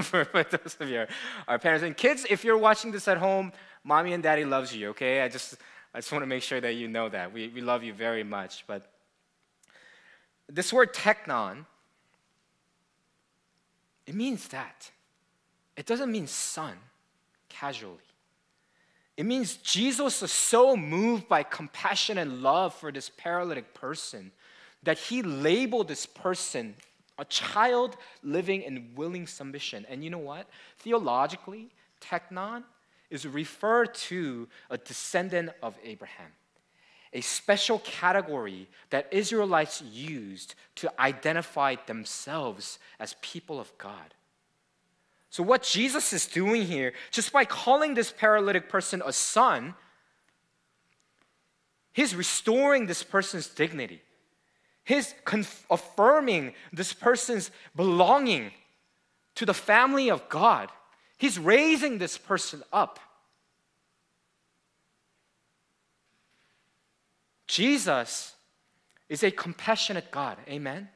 for, 0.03 0.25
for, 0.25 0.43
those 0.43 0.77
of 0.79 0.87
you 0.87 1.07
our 1.47 1.57
parents 1.57 1.83
and 1.83 1.97
kids, 1.97 2.27
if 2.29 2.43
you're 2.43 2.57
watching 2.57 2.91
this 2.91 3.07
at 3.07 3.17
home, 3.17 3.53
mommy 3.83 4.13
and 4.13 4.23
daddy 4.23 4.45
loves 4.45 4.75
you. 4.75 4.89
Okay, 4.89 5.21
I 5.21 5.29
just 5.29 5.55
I 5.93 5.99
just 5.99 6.11
want 6.11 6.23
to 6.23 6.27
make 6.27 6.43
sure 6.43 6.61
that 6.61 6.73
you 6.73 6.87
know 6.87 7.09
that 7.09 7.33
we 7.33 7.47
we 7.49 7.61
love 7.61 7.83
you 7.83 7.93
very 7.93 8.23
much. 8.23 8.65
But 8.67 8.91
this 10.47 10.71
word 10.71 10.93
teknon, 10.93 11.65
it 14.05 14.15
means 14.15 14.47
that. 14.49 14.91
It 15.77 15.85
doesn't 15.85 16.11
mean 16.11 16.27
son, 16.27 16.73
casually. 17.49 17.97
It 19.17 19.25
means 19.25 19.55
Jesus 19.57 20.21
was 20.21 20.31
so 20.31 20.75
moved 20.75 21.27
by 21.27 21.43
compassion 21.43 22.17
and 22.17 22.41
love 22.41 22.73
for 22.73 22.91
this 22.91 23.09
paralytic 23.09 23.73
person 23.73 24.31
that 24.83 24.97
he 24.97 25.21
labeled 25.21 25.87
this 25.87 26.05
person 26.05 26.75
a 27.17 27.25
child 27.25 27.97
living 28.23 28.63
in 28.63 28.89
willing 28.95 29.27
submission. 29.27 29.85
And 29.87 30.03
you 30.03 30.09
know 30.09 30.17
what? 30.17 30.47
Theologically, 30.79 31.69
teknon 32.01 32.63
is 33.11 33.27
referred 33.27 33.93
to 33.93 34.47
a 34.69 34.77
descendant 34.77 35.51
of 35.61 35.77
Abraham, 35.83 36.31
a 37.13 37.21
special 37.21 37.79
category 37.79 38.67
that 38.89 39.07
Israelites 39.11 39.81
used 39.81 40.55
to 40.75 40.91
identify 40.99 41.75
themselves 41.85 42.79
as 42.99 43.15
people 43.21 43.59
of 43.59 43.77
God. 43.77 44.15
So, 45.29 45.43
what 45.43 45.63
Jesus 45.63 46.11
is 46.11 46.25
doing 46.25 46.65
here, 46.65 46.93
just 47.09 47.31
by 47.31 47.45
calling 47.45 47.93
this 47.93 48.11
paralytic 48.11 48.67
person 48.67 49.01
a 49.05 49.13
son, 49.13 49.75
he's 51.93 52.15
restoring 52.15 52.85
this 52.85 53.03
person's 53.03 53.47
dignity. 53.47 54.01
He's 54.83 55.13
affirming 55.69 56.53
this 56.73 56.91
person's 56.91 57.51
belonging 57.75 58.51
to 59.35 59.45
the 59.45 59.53
family 59.53 60.09
of 60.09 60.27
God. 60.27 60.69
He's 61.21 61.37
raising 61.37 61.99
this 61.99 62.17
person 62.17 62.63
up. 62.73 62.99
Jesus 67.45 68.33
is 69.07 69.21
a 69.21 69.29
compassionate 69.29 70.09
God. 70.09 70.39
Amen. 70.49 70.89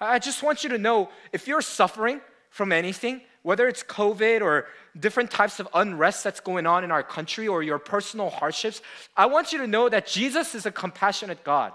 I 0.00 0.18
just 0.18 0.42
want 0.42 0.64
you 0.64 0.70
to 0.70 0.78
know 0.78 1.10
if 1.30 1.46
you're 1.46 1.60
suffering 1.60 2.22
from 2.48 2.72
anything, 2.72 3.20
whether 3.42 3.68
it's 3.68 3.82
COVID 3.82 4.40
or 4.40 4.68
different 4.98 5.30
types 5.30 5.60
of 5.60 5.68
unrest 5.74 6.24
that's 6.24 6.40
going 6.40 6.66
on 6.66 6.82
in 6.82 6.90
our 6.90 7.02
country 7.02 7.46
or 7.46 7.62
your 7.62 7.78
personal 7.78 8.30
hardships, 8.30 8.80
I 9.14 9.26
want 9.26 9.52
you 9.52 9.58
to 9.58 9.66
know 9.66 9.90
that 9.90 10.06
Jesus 10.06 10.54
is 10.54 10.64
a 10.64 10.72
compassionate 10.72 11.44
God. 11.44 11.74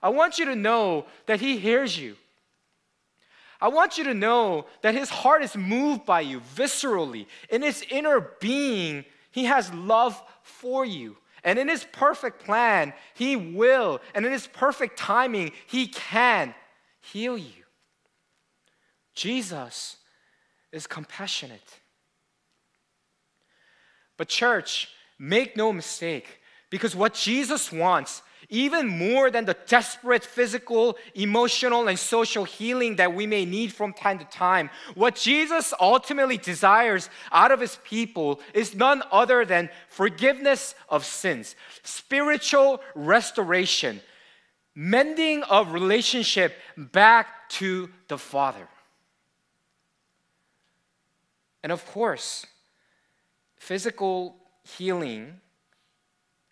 I 0.00 0.10
want 0.10 0.38
you 0.38 0.44
to 0.44 0.54
know 0.54 1.06
that 1.26 1.40
He 1.40 1.58
hears 1.58 1.98
you. 1.98 2.14
I 3.60 3.68
want 3.68 3.98
you 3.98 4.04
to 4.04 4.14
know 4.14 4.66
that 4.82 4.94
His 4.94 5.10
heart 5.10 5.42
is 5.42 5.56
moved 5.56 6.06
by 6.06 6.22
you 6.22 6.40
viscerally. 6.56 7.26
In 7.50 7.62
His 7.62 7.84
inner 7.90 8.20
being, 8.40 9.04
He 9.30 9.44
has 9.44 9.72
love 9.74 10.20
for 10.42 10.84
you. 10.84 11.16
And 11.44 11.58
in 11.58 11.68
His 11.68 11.84
perfect 11.84 12.44
plan, 12.44 12.92
He 13.14 13.36
will, 13.36 14.00
and 14.14 14.24
in 14.24 14.32
His 14.32 14.46
perfect 14.46 14.98
timing, 14.98 15.52
He 15.66 15.86
can 15.86 16.54
heal 17.00 17.36
you. 17.36 17.64
Jesus 19.14 19.96
is 20.72 20.86
compassionate. 20.86 21.80
But, 24.16 24.28
church, 24.28 24.88
make 25.18 25.56
no 25.56 25.72
mistake, 25.72 26.40
because 26.70 26.94
what 26.94 27.14
Jesus 27.14 27.72
wants, 27.72 28.22
even 28.50 28.88
more 28.88 29.30
than 29.30 29.44
the 29.44 29.56
desperate 29.66 30.24
physical, 30.24 30.98
emotional, 31.14 31.88
and 31.88 31.98
social 31.98 32.44
healing 32.44 32.96
that 32.96 33.14
we 33.14 33.26
may 33.26 33.44
need 33.44 33.72
from 33.72 33.92
time 33.92 34.18
to 34.18 34.24
time, 34.26 34.68
what 34.94 35.14
Jesus 35.14 35.72
ultimately 35.80 36.36
desires 36.36 37.08
out 37.30 37.52
of 37.52 37.60
his 37.60 37.78
people 37.84 38.40
is 38.52 38.74
none 38.74 39.02
other 39.12 39.44
than 39.44 39.70
forgiveness 39.88 40.74
of 40.88 41.04
sins, 41.04 41.54
spiritual 41.84 42.82
restoration, 42.96 44.00
mending 44.74 45.44
of 45.44 45.72
relationship 45.72 46.54
back 46.76 47.48
to 47.50 47.88
the 48.08 48.18
Father. 48.18 48.68
And 51.62 51.70
of 51.70 51.86
course, 51.86 52.46
physical 53.56 54.36
healing 54.64 55.40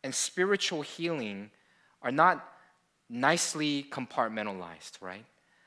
and 0.05 0.15
spiritual 0.15 0.83
healing 0.83 1.51
are 2.03 2.13
not 2.13 2.47
nicely 3.09 3.87
compartmentalized, 3.91 5.01
right? 5.01 5.25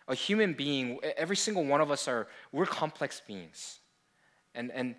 A 0.08 0.16
human 0.16 0.54
being, 0.54 1.00
every 1.18 1.36
single 1.36 1.66
one 1.66 1.82
of 1.82 1.92
us 1.92 2.08
are, 2.08 2.28
we're 2.52 2.66
complex 2.66 3.22
beings. 3.26 3.80
And, 4.56 4.72
and, 4.72 4.96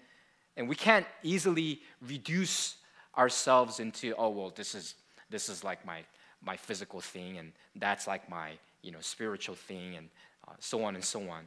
and 0.57 0.69
we 0.69 0.75
can't 0.75 1.07
easily 1.23 1.83
reduce 2.01 2.77
ourselves 3.17 3.81
into, 3.81 4.15
oh, 4.17 4.31
well, 4.31 4.53
this 4.55 4.75
is, 4.75 4.95
this 5.31 5.49
is 5.49 5.63
like 5.63 5.85
my, 5.85 6.03
my 6.45 6.57
physical 6.57 7.01
thing, 7.01 7.39
and 7.39 7.53
that's 7.77 8.07
like 8.07 8.29
my 8.29 8.53
you 8.83 8.91
know, 8.91 9.01
spiritual 9.01 9.55
thing, 9.55 9.97
and 9.97 10.09
uh, 10.49 10.53
so 10.59 10.83
on 10.85 10.95
and 10.95 11.05
so 11.05 11.29
on. 11.29 11.45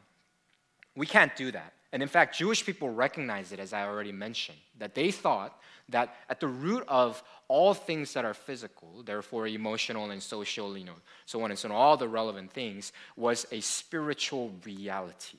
We 0.95 1.05
can't 1.05 1.35
do 1.35 1.51
that. 1.51 1.73
And 1.91 2.01
in 2.01 2.09
fact, 2.09 2.37
Jewish 2.37 2.65
people 2.65 2.89
recognize 2.89 3.51
it, 3.51 3.59
as 3.59 3.73
I 3.73 3.85
already 3.85 4.11
mentioned, 4.11 4.57
that 4.79 4.95
they 4.95 5.11
thought 5.11 5.59
that 5.89 6.15
at 6.29 6.39
the 6.39 6.47
root 6.47 6.83
of 6.87 7.21
all 7.47 7.73
things 7.73 8.13
that 8.13 8.25
are 8.25 8.33
physical, 8.33 9.03
therefore 9.03 9.47
emotional 9.47 10.09
and 10.11 10.21
social, 10.21 10.77
you 10.77 10.85
know, 10.85 10.95
so 11.25 11.41
on 11.43 11.51
and 11.51 11.59
so 11.59 11.69
on, 11.69 11.75
all 11.75 11.97
the 11.97 12.07
relevant 12.07 12.51
things, 12.51 12.91
was 13.15 13.45
a 13.51 13.59
spiritual 13.61 14.51
reality. 14.65 15.37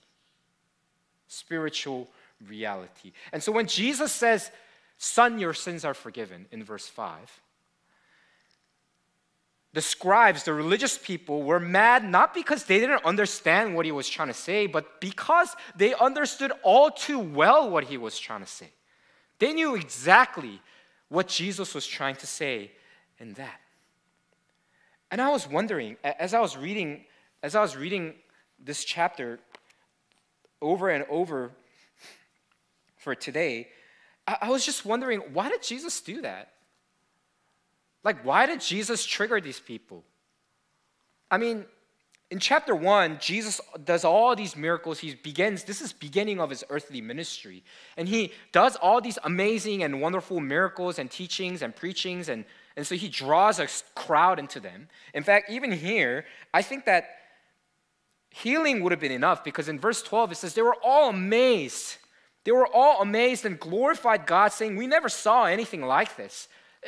Spiritual 1.29 2.09
reality. 2.47 3.12
And 3.33 3.42
so 3.42 3.53
when 3.53 3.66
Jesus 3.66 4.12
says, 4.12 4.51
Son, 4.99 5.38
your 5.38 5.53
sins 5.53 5.85
are 5.85 5.95
forgiven, 5.95 6.47
in 6.51 6.64
verse 6.64 6.87
5, 6.87 7.40
the 9.75 9.83
scribes, 9.83 10.45
the 10.45 10.55
religious 10.55 10.97
people, 10.97 11.42
were 11.42 11.61
mad 11.61 12.03
not 12.03 12.33
because 12.33 12.64
they 12.64 12.79
didn't 12.79 13.05
understand 13.05 13.75
what 13.77 13.85
he 13.85 13.92
was 13.92 14.09
trying 14.09 14.29
to 14.29 14.35
say, 14.35 14.66
but 14.66 15.03
because 15.03 15.55
they 15.77 15.92
understood 15.92 16.51
all 16.62 16.90
too 16.90 17.19
well 17.19 17.69
what 17.69 17.85
he 17.85 17.99
was 17.99 18.19
trying 18.19 18.40
to 18.40 18.47
say. 18.47 18.71
They 19.38 19.53
knew 19.53 19.75
exactly 19.75 20.62
what 21.09 21.29
Jesus 21.29 21.75
was 21.75 21.87
trying 21.87 22.16
to 22.16 22.27
say 22.27 22.73
in 23.19 23.35
that. 23.35 23.61
And 25.11 25.21
I 25.21 25.31
was 25.31 25.49
wondering, 25.49 25.97
as 26.03 26.35
I 26.35 26.40
was 26.40 26.57
reading, 26.57 27.05
as 27.42 27.55
I 27.55 27.61
was 27.61 27.77
reading 27.77 28.14
this 28.59 28.85
chapter 28.85 29.38
over 30.61 30.88
and 30.90 31.05
over 31.09 31.53
for 32.97 33.14
today, 33.14 33.69
I 34.27 34.51
was 34.51 34.66
just 34.66 34.85
wondering, 34.85 35.21
why 35.33 35.49
did 35.49 35.62
Jesus 35.62 36.01
do 36.01 36.23
that? 36.23 36.53
Like, 38.03 38.25
why 38.25 38.47
did 38.47 38.61
Jesus 38.61 39.05
trigger 39.05 39.40
these 39.40 39.61
people? 39.61 40.03
I 41.31 41.38
mean, 41.38 41.64
In 42.31 42.41
chapter 42.41 42.75
1, 42.75 43.19
Jesus 43.21 43.61
does 43.85 44.05
all 44.05 44.35
these 44.35 44.57
miracles. 44.57 44.99
He 44.99 45.15
begins, 45.15 45.62
this 45.62 45.81
is 45.81 45.93
beginning 45.93 46.41
of 46.41 46.51
his 46.51 46.65
earthly 46.71 47.01
ministry. 47.01 47.62
And 47.97 48.09
he 48.09 48.33
does 48.51 48.75
all 48.77 49.01
these 49.01 49.19
amazing 49.23 49.85
and 49.85 50.01
wonderful 50.01 50.41
miracles 50.41 50.99
and 50.99 51.09
teachings 51.09 51.62
and 51.62 51.75
preachings. 51.75 52.29
And, 52.29 52.45
and 52.77 52.85
so 52.85 52.97
he 52.97 53.09
draws 53.09 53.61
a 53.61 53.69
crowd 53.95 54.41
into 54.41 54.59
them. 54.59 54.89
In 55.15 55.23
fact, 55.23 55.51
even 55.51 55.71
here, 55.71 56.25
I 56.53 56.62
think 56.62 56.85
that 56.87 57.11
healing 58.31 58.83
would 58.83 58.91
have 58.91 59.01
been 59.01 59.12
enough 59.12 59.45
because 59.45 59.69
in 59.69 59.79
verse 59.79 60.03
12 60.03 60.33
it 60.33 60.35
says, 60.35 60.55
they 60.55 60.62
were 60.62 60.77
all 60.83 61.11
amazed. 61.11 61.99
They 62.47 62.53
were 62.53 62.67
all 62.67 63.03
amazed 63.03 63.45
and 63.45 63.59
glorified 63.59 64.25
God, 64.25 64.53
saying, 64.53 64.77
We 64.77 64.87
never 64.87 65.09
saw 65.09 65.47
anything 65.47 65.83
like 65.83 66.17
this. 66.17 66.47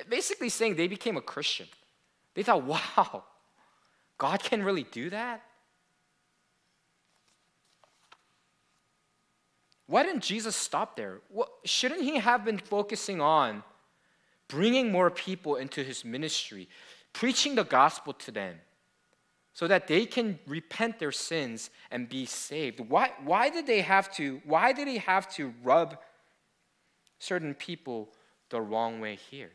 Basically, 0.08 0.50
saying 0.50 0.76
they 0.76 0.86
became 0.86 1.16
a 1.16 1.20
Christian. 1.20 1.66
They 2.34 2.44
thought, 2.44 2.62
Wow, 2.62 3.24
God 4.18 4.42
can 4.42 4.62
really 4.62 4.82
do 4.82 5.10
that? 5.10 5.42
Why 9.86 10.02
didn't 10.02 10.22
Jesus 10.22 10.54
stop 10.54 10.96
there? 10.96 11.20
Well, 11.30 11.48
shouldn't 11.64 12.02
he 12.02 12.18
have 12.18 12.44
been 12.44 12.58
focusing 12.58 13.22
on 13.22 13.62
bringing 14.46 14.92
more 14.92 15.10
people 15.10 15.56
into 15.56 15.82
his 15.82 16.04
ministry, 16.04 16.68
preaching 17.12 17.54
the 17.54 17.64
gospel 17.64 18.12
to 18.12 18.30
them 18.30 18.56
so 19.54 19.66
that 19.66 19.86
they 19.86 20.04
can 20.04 20.38
repent 20.46 20.98
their 20.98 21.12
sins 21.12 21.70
and 21.90 22.06
be 22.06 22.26
saved? 22.26 22.80
Why, 22.80 23.12
why 23.24 23.48
did 23.48 23.66
they 23.66 23.80
have 23.80 24.12
to 24.16 24.42
why 24.44 24.72
did 24.72 24.88
he 24.88 24.98
have 24.98 25.32
to 25.36 25.54
rub 25.62 25.96
certain 27.18 27.54
people 27.54 28.10
the 28.50 28.60
wrong 28.60 29.00
way 29.00 29.16
here? 29.30 29.52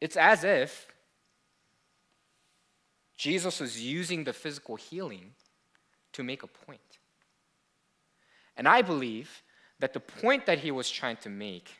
It's 0.00 0.16
as 0.16 0.42
if 0.42 0.88
Jesus 3.20 3.60
was 3.60 3.78
using 3.78 4.24
the 4.24 4.32
physical 4.32 4.76
healing 4.76 5.32
to 6.14 6.22
make 6.22 6.42
a 6.42 6.46
point. 6.46 6.80
And 8.56 8.66
I 8.66 8.80
believe 8.80 9.42
that 9.78 9.92
the 9.92 10.00
point 10.00 10.46
that 10.46 10.60
he 10.60 10.70
was 10.70 10.88
trying 10.88 11.18
to 11.18 11.28
make 11.28 11.70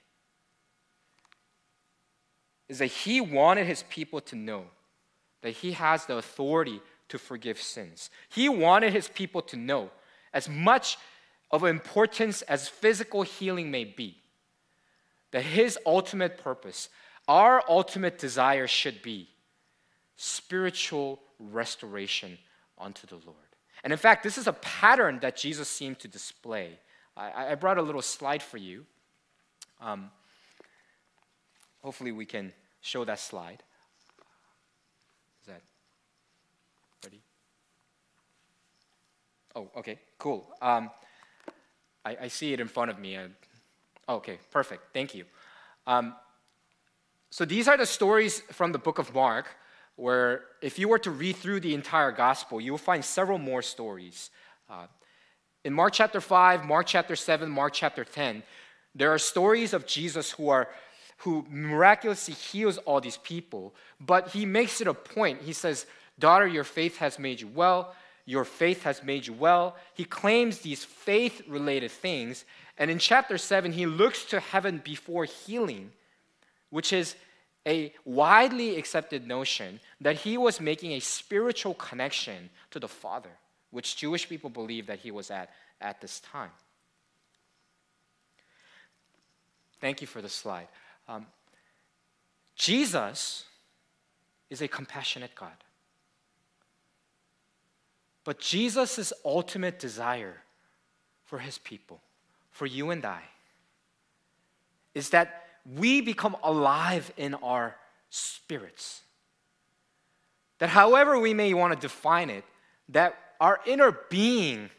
is 2.69 2.81
that 2.81 2.89
he 2.89 3.23
wanted 3.23 3.67
his 3.67 3.85
people 3.85 4.21
to 4.21 4.37
know 4.37 4.67
that 5.41 5.53
he 5.53 5.73
has 5.73 6.05
the 6.05 6.17
authority 6.17 6.83
to 7.09 7.17
forgive 7.17 7.59
sins. 7.59 8.11
He 8.29 8.51
wanted 8.51 8.93
his 8.93 9.09
people 9.09 9.41
to 9.41 9.57
know, 9.57 9.91
as 10.35 10.47
much 10.47 10.99
of 11.51 11.65
importance 11.65 12.43
as 12.43 12.69
physical 12.69 13.23
healing 13.23 13.71
may 13.71 13.85
be, 13.85 14.19
that 15.31 15.45
his 15.45 15.79
ultimate 15.87 16.37
purpose, 16.37 16.91
our 17.27 17.65
ultimate 17.67 18.19
desire 18.19 18.67
should 18.67 19.01
be 19.01 19.31
spiritual 20.17 21.19
restoration 21.41 22.39
unto 22.79 23.07
the 23.07 23.17
Lord. 23.17 23.37
And 23.83 23.93
in 23.93 23.99
fact, 23.99 24.23
this 24.23 24.37
is 24.37 24.47
a 24.47 24.53
pattern 24.53 25.19
that 25.21 25.37
Jesus 25.37 25.69
seemed 25.69 25.99
to 26.01 26.09
display. 26.09 26.79
I, 27.17 27.53
I 27.53 27.55
brought 27.55 27.79
a 27.79 27.83
little 27.83 28.03
slide 28.03 28.43
for 28.43 28.59
you. 28.59 28.85
Um, 29.81 30.11
hopefully, 31.83 32.13
we 32.13 32.27
can 32.27 32.53
show 32.81 33.05
that 33.05 33.19
slide. 33.19 33.63
Is 35.41 35.47
that 35.47 35.63
ready? 37.05 37.21
Oh, 39.55 39.71
okay, 39.79 39.99
cool. 40.19 40.47
Um, 40.61 40.91
I, 42.05 42.17
I, 42.23 42.29
see 42.29 42.53
it 42.53 42.61
in 42.61 42.69
front 42.69 42.91
of 42.91 42.99
me. 42.99 43.17
Uh, 43.17 43.29
okay, 44.09 44.39
perfect. 44.51 44.93
Thank 44.93 45.15
you. 45.15 45.25
Um, 45.87 46.15
so 47.31 47.45
these 47.45 47.69
are 47.69 47.77
the 47.77 47.87
stories 47.87 48.41
from 48.51 48.73
the 48.73 48.79
book 48.79 48.99
of 48.99 49.15
Mark 49.15 49.47
where 50.01 50.45
if 50.63 50.79
you 50.79 50.89
were 50.89 50.99
to 50.99 51.11
read 51.11 51.37
through 51.37 51.61
the 51.61 51.75
entire 51.75 52.11
gospel, 52.11 52.59
you 52.59 52.73
will 52.73 52.79
find 52.79 53.05
several 53.05 53.39
more 53.39 53.61
stories. 53.61 54.31
Uh, 54.69 54.87
in 55.63 55.75
Mark 55.75 55.93
chapter 55.93 56.23
5, 56.23 56.65
Mark 56.65 56.87
chapter 56.87 57.15
7, 57.15 57.51
Mark 57.51 57.75
chapter 57.75 58.03
10, 58.03 58.43
there 58.95 59.13
are 59.13 59.19
stories 59.19 59.75
of 59.75 59.87
Jesus 59.87 60.31
who 60.33 60.49
are 60.49 60.69
who 61.19 61.45
miraculously 61.51 62.33
heals 62.33 62.79
all 62.79 62.99
these 62.99 63.19
people, 63.19 63.75
but 64.01 64.31
he 64.31 64.47
makes 64.47 64.81
it 64.81 64.87
a 64.87 64.95
point. 64.95 65.43
He 65.43 65.53
says, 65.53 65.85
"Daughter, 66.19 66.47
your 66.47 66.65
faith 66.65 66.97
has 66.97 67.19
made 67.19 67.43
you 67.43 67.49
well. 67.49 67.95
Your 68.25 68.47
faith 68.47 68.85
has 68.85 69.03
made 69.03 69.27
you 69.27 69.35
well." 69.35 69.77
He 69.93 70.07
claims 70.07 70.61
these 70.61 70.83
faith-related 70.83 71.91
things, 71.91 72.47
and 72.79 72.91
in 72.91 72.99
chapter 72.99 73.37
7 73.37 73.73
he 73.73 73.85
looks 73.85 74.25
to 74.27 74.41
heaven 74.41 74.79
before 74.79 75.27
healing, 75.27 75.93
which 76.71 76.91
is 76.91 77.17
a 77.67 77.93
widely 78.05 78.77
accepted 78.77 79.27
notion 79.27 79.81
that 80.01 80.17
he 80.17 80.39
was 80.39 80.61
making 80.61 80.93
a 80.93 81.01
spiritual 81.01 81.75
connection 81.75 82.51
to 82.71 82.81
the 82.81 82.89
Father, 82.89 83.31
which 83.71 83.97
Jewish 83.97 84.29
people 84.29 84.51
believed 84.51 84.89
that 84.89 85.01
he 85.01 85.11
was 85.11 85.31
at 85.31 85.51
at 85.81 86.01
this 86.01 86.21
time. 86.21 86.51
Thank 89.81 90.01
you 90.01 90.07
for 90.07 90.21
the 90.21 90.29
slide. 90.29 90.69
Um, 91.09 91.27
Jesus 92.55 93.45
is 94.51 94.61
a 94.61 94.69
compassionate 94.69 95.35
God. 95.35 95.53
But 98.25 98.39
Jesus' 98.39 99.13
ultimate 99.25 99.79
desire 99.79 100.43
for 101.25 101.39
his 101.39 101.57
people, 101.57 102.03
for 102.51 102.67
you 102.67 102.91
and 102.91 103.05
I, 103.05 103.23
is 104.95 105.11
that 105.11 105.47
we 105.65 106.01
become 106.01 106.37
alive 106.43 107.13
in 107.17 107.35
our 107.35 107.77
spirits. 108.09 109.03
That 110.59 110.69
however 110.69 111.19
we 111.19 111.35
may 111.35 111.55
want 111.55 111.75
to 111.75 111.81
define 111.81 112.31
it, 112.31 112.45
that 112.91 113.19
our 113.41 113.61
inner 113.67 113.99
being 114.11 114.71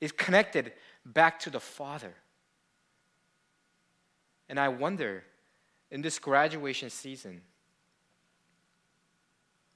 is 0.00 0.12
connected 0.12 0.72
back 1.04 1.40
to 1.40 1.50
the 1.50 1.60
Father. 1.60 2.14
And 4.48 4.58
I 4.58 4.68
wonder 4.68 5.24
in 5.90 6.02
this 6.02 6.18
graduation 6.18 6.90
season 6.90 7.42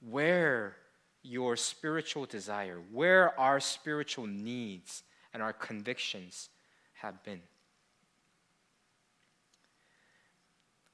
where 0.01 0.75
your 1.21 1.55
spiritual 1.55 2.25
desire, 2.25 2.79
where 2.91 3.39
our 3.39 3.59
spiritual 3.59 4.27
needs 4.27 5.03
and 5.33 5.41
our 5.41 5.53
convictions 5.53 6.49
have 6.93 7.23
been. 7.23 7.41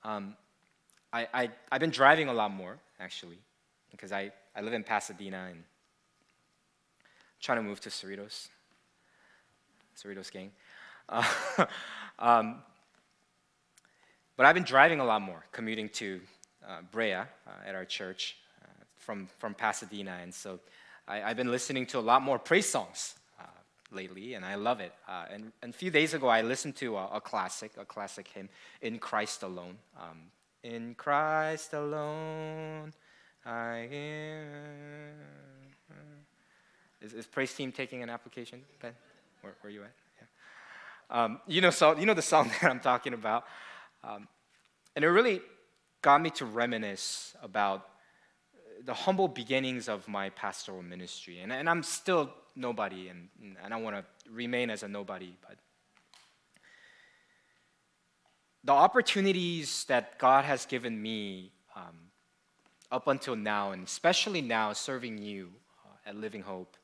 Um, 0.03 0.35
I, 1.11 1.27
I, 1.33 1.49
I've 1.71 1.81
been 1.81 1.89
driving 1.89 2.27
a 2.27 2.33
lot 2.33 2.51
more, 2.51 2.77
actually, 2.99 3.39
because 3.91 4.11
I, 4.11 4.31
I 4.55 4.61
live 4.61 4.73
in 4.73 4.83
Pasadena 4.83 5.47
and 5.49 5.63
trying 7.39 7.57
to 7.57 7.63
move 7.63 7.79
to 7.81 7.89
Cerritos. 7.89 8.49
Cerritos 9.97 10.31
gang. 10.31 10.51
Uh, 11.11 11.25
um, 12.19 12.61
but 14.37 14.45
I've 14.45 14.53
been 14.53 14.63
driving 14.63 14.99
a 14.99 15.03
lot 15.03 15.23
more, 15.23 15.43
commuting 15.51 15.89
to 15.89 16.21
uh, 16.65 16.81
Brea 16.91 17.13
uh, 17.13 17.25
at 17.65 17.73
our 17.73 17.83
church 17.83 18.37
uh, 18.63 18.67
from, 18.95 19.27
from 19.39 19.55
Pasadena. 19.55 20.19
And 20.21 20.31
so 20.31 20.59
I, 21.07 21.17
have 21.17 21.35
been 21.35 21.49
listening 21.49 21.87
to 21.87 21.97
a 21.97 21.99
lot 21.99 22.21
more 22.21 22.37
praise 22.37 22.69
songs 22.69 23.15
lately, 23.91 24.33
and 24.33 24.45
I 24.45 24.55
love 24.55 24.79
it. 24.79 24.93
Uh, 25.07 25.25
and, 25.31 25.51
and, 25.61 25.73
a 25.73 25.77
few 25.77 25.91
days 25.91 26.13
ago, 26.13 26.27
I 26.27 26.41
listened 26.41 26.75
to 26.77 26.97
a, 26.97 27.07
a 27.13 27.21
classic, 27.21 27.71
a 27.77 27.85
classic 27.85 28.27
hymn, 28.27 28.49
In 28.81 28.99
Christ 28.99 29.43
Alone. 29.43 29.77
Um, 29.99 30.31
in 30.63 30.93
Christ 30.95 31.73
alone, 31.73 32.93
I 33.45 33.87
am. 33.91 35.15
Is, 37.01 37.13
is 37.13 37.25
praise 37.25 37.53
team 37.53 37.71
taking 37.71 38.03
an 38.03 38.09
application, 38.09 38.61
Ben? 38.81 38.91
Where, 39.41 39.53
where 39.61 39.69
are 39.69 39.73
you 39.73 39.83
at? 39.83 39.93
Yeah. 40.19 41.23
Um, 41.23 41.39
you, 41.47 41.61
know, 41.61 41.69
so, 41.69 41.97
you 41.97 42.05
know 42.05 42.13
the 42.13 42.21
song 42.21 42.51
that 42.61 42.69
I'm 42.69 42.81
talking 42.81 43.13
about. 43.13 43.45
Um, 44.03 44.27
and 44.95 45.05
it 45.05 45.07
really 45.07 45.41
got 46.01 46.21
me 46.21 46.29
to 46.31 46.45
reminisce 46.45 47.35
about 47.41 47.87
the 48.85 48.93
humble 48.93 49.27
beginnings 49.27 49.89
of 49.89 50.07
my 50.07 50.29
pastoral 50.29 50.81
ministry. 50.81 51.39
And, 51.39 51.51
and 51.51 51.69
I'm 51.69 51.83
still 51.83 52.31
nobody, 52.55 53.09
and, 53.09 53.29
and 53.63 53.73
I 53.73 53.77
want 53.77 53.95
to 53.95 54.03
remain 54.31 54.69
as 54.69 54.83
a 54.83 54.87
nobody, 54.87 55.33
but 55.47 55.57
the 58.63 58.73
opportunities 58.73 59.85
that 59.85 60.19
God 60.19 60.45
has 60.45 60.65
given 60.65 61.01
me 61.01 61.51
um, 61.75 61.95
up 62.91 63.07
until 63.07 63.35
now, 63.35 63.71
and 63.71 63.87
especially 63.87 64.41
now 64.41 64.73
serving 64.73 65.17
you 65.17 65.49
uh, 65.85 66.09
at 66.09 66.15
Living 66.15 66.41
Hope, 66.41 66.75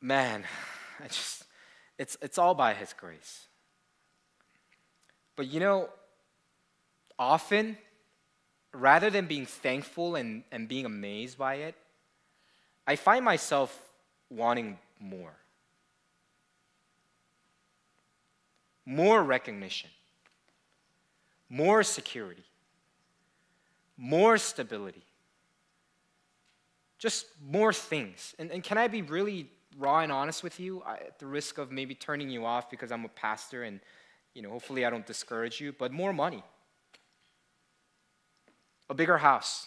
man, 0.00 0.44
I 1.00 1.08
just, 1.08 1.44
it's, 1.98 2.16
it's 2.22 2.38
all 2.38 2.54
by 2.54 2.74
His 2.74 2.92
grace. 2.92 3.46
But 5.34 5.48
you 5.48 5.60
know, 5.60 5.88
often, 7.18 7.76
rather 8.72 9.10
than 9.10 9.26
being 9.26 9.46
thankful 9.46 10.16
and, 10.16 10.44
and 10.52 10.68
being 10.68 10.84
amazed 10.84 11.38
by 11.38 11.54
it, 11.54 11.74
I 12.86 12.96
find 12.96 13.24
myself 13.24 13.78
wanting 14.30 14.78
more. 15.00 15.34
more 18.88 19.22
recognition, 19.22 19.90
more 21.50 21.82
security, 21.82 22.42
more 23.98 24.38
stability, 24.38 25.04
just 26.98 27.26
more 27.46 27.70
things. 27.70 28.34
And, 28.38 28.50
and 28.50 28.64
can 28.64 28.78
I 28.78 28.88
be 28.88 29.02
really 29.02 29.50
raw 29.76 30.00
and 30.00 30.10
honest 30.10 30.42
with 30.42 30.58
you 30.58 30.82
I, 30.86 30.94
at 30.94 31.18
the 31.18 31.26
risk 31.26 31.58
of 31.58 31.70
maybe 31.70 31.94
turning 31.94 32.30
you 32.30 32.46
off 32.46 32.70
because 32.70 32.90
I'm 32.90 33.04
a 33.04 33.10
pastor 33.10 33.64
and 33.64 33.78
you 34.34 34.40
know 34.40 34.48
hopefully 34.48 34.86
I 34.86 34.90
don't 34.90 35.06
discourage 35.06 35.60
you, 35.60 35.74
but 35.78 35.92
more 35.92 36.14
money. 36.14 36.42
A 38.90 38.94
bigger 38.94 39.18
house. 39.18 39.66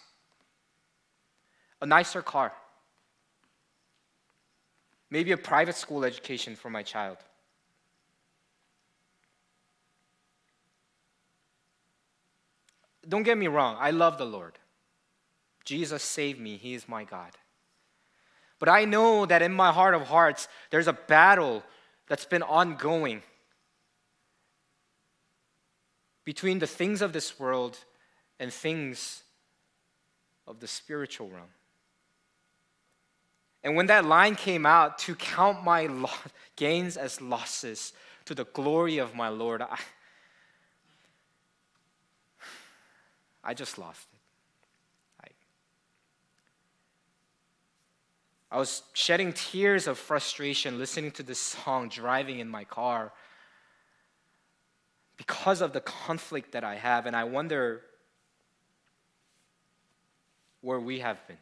A 1.81 1.85
nicer 1.85 2.21
car. 2.21 2.53
Maybe 5.09 5.31
a 5.31 5.37
private 5.37 5.75
school 5.75 6.05
education 6.05 6.55
for 6.55 6.69
my 6.69 6.83
child. 6.83 7.17
Don't 13.07 13.23
get 13.23 13.37
me 13.37 13.47
wrong, 13.47 13.77
I 13.79 13.91
love 13.91 14.17
the 14.17 14.25
Lord. 14.25 14.57
Jesus 15.65 16.03
saved 16.03 16.39
me, 16.39 16.57
He 16.57 16.73
is 16.73 16.87
my 16.87 17.03
God. 17.03 17.31
But 18.59 18.69
I 18.69 18.85
know 18.85 19.25
that 19.25 19.41
in 19.41 19.51
my 19.51 19.71
heart 19.71 19.95
of 19.95 20.03
hearts, 20.03 20.47
there's 20.69 20.87
a 20.87 20.93
battle 20.93 21.63
that's 22.07 22.25
been 22.25 22.43
ongoing 22.43 23.23
between 26.23 26.59
the 26.59 26.67
things 26.67 27.01
of 27.01 27.11
this 27.11 27.39
world 27.39 27.79
and 28.41 28.51
things 28.51 29.21
of 30.47 30.59
the 30.59 30.67
spiritual 30.67 31.29
realm. 31.29 31.45
And 33.63 33.75
when 33.75 33.85
that 33.85 34.03
line 34.03 34.35
came 34.35 34.65
out 34.65 34.97
to 34.99 35.13
count 35.13 35.63
my 35.63 35.85
lo- 35.85 36.09
gains 36.55 36.97
as 36.97 37.21
losses 37.21 37.93
to 38.25 38.33
the 38.33 38.45
glory 38.45 38.97
of 38.97 39.13
my 39.13 39.29
Lord, 39.29 39.61
I, 39.61 39.77
I 43.43 43.53
just 43.53 43.77
lost 43.77 44.07
it. 44.11 44.17
I 48.51 48.57
was 48.57 48.83
shedding 48.91 49.31
tears 49.31 49.87
of 49.87 49.97
frustration 49.97 50.77
listening 50.77 51.11
to 51.11 51.23
this 51.23 51.39
song 51.39 51.87
driving 51.87 52.39
in 52.39 52.49
my 52.49 52.65
car 52.65 53.13
because 55.15 55.61
of 55.61 55.71
the 55.71 55.79
conflict 55.79 56.51
that 56.51 56.65
I 56.65 56.75
have, 56.75 57.05
and 57.05 57.15
I 57.15 57.23
wonder 57.23 57.81
where 60.61 60.79
we 60.79 60.99
have 60.99 61.25
been. 61.27 61.37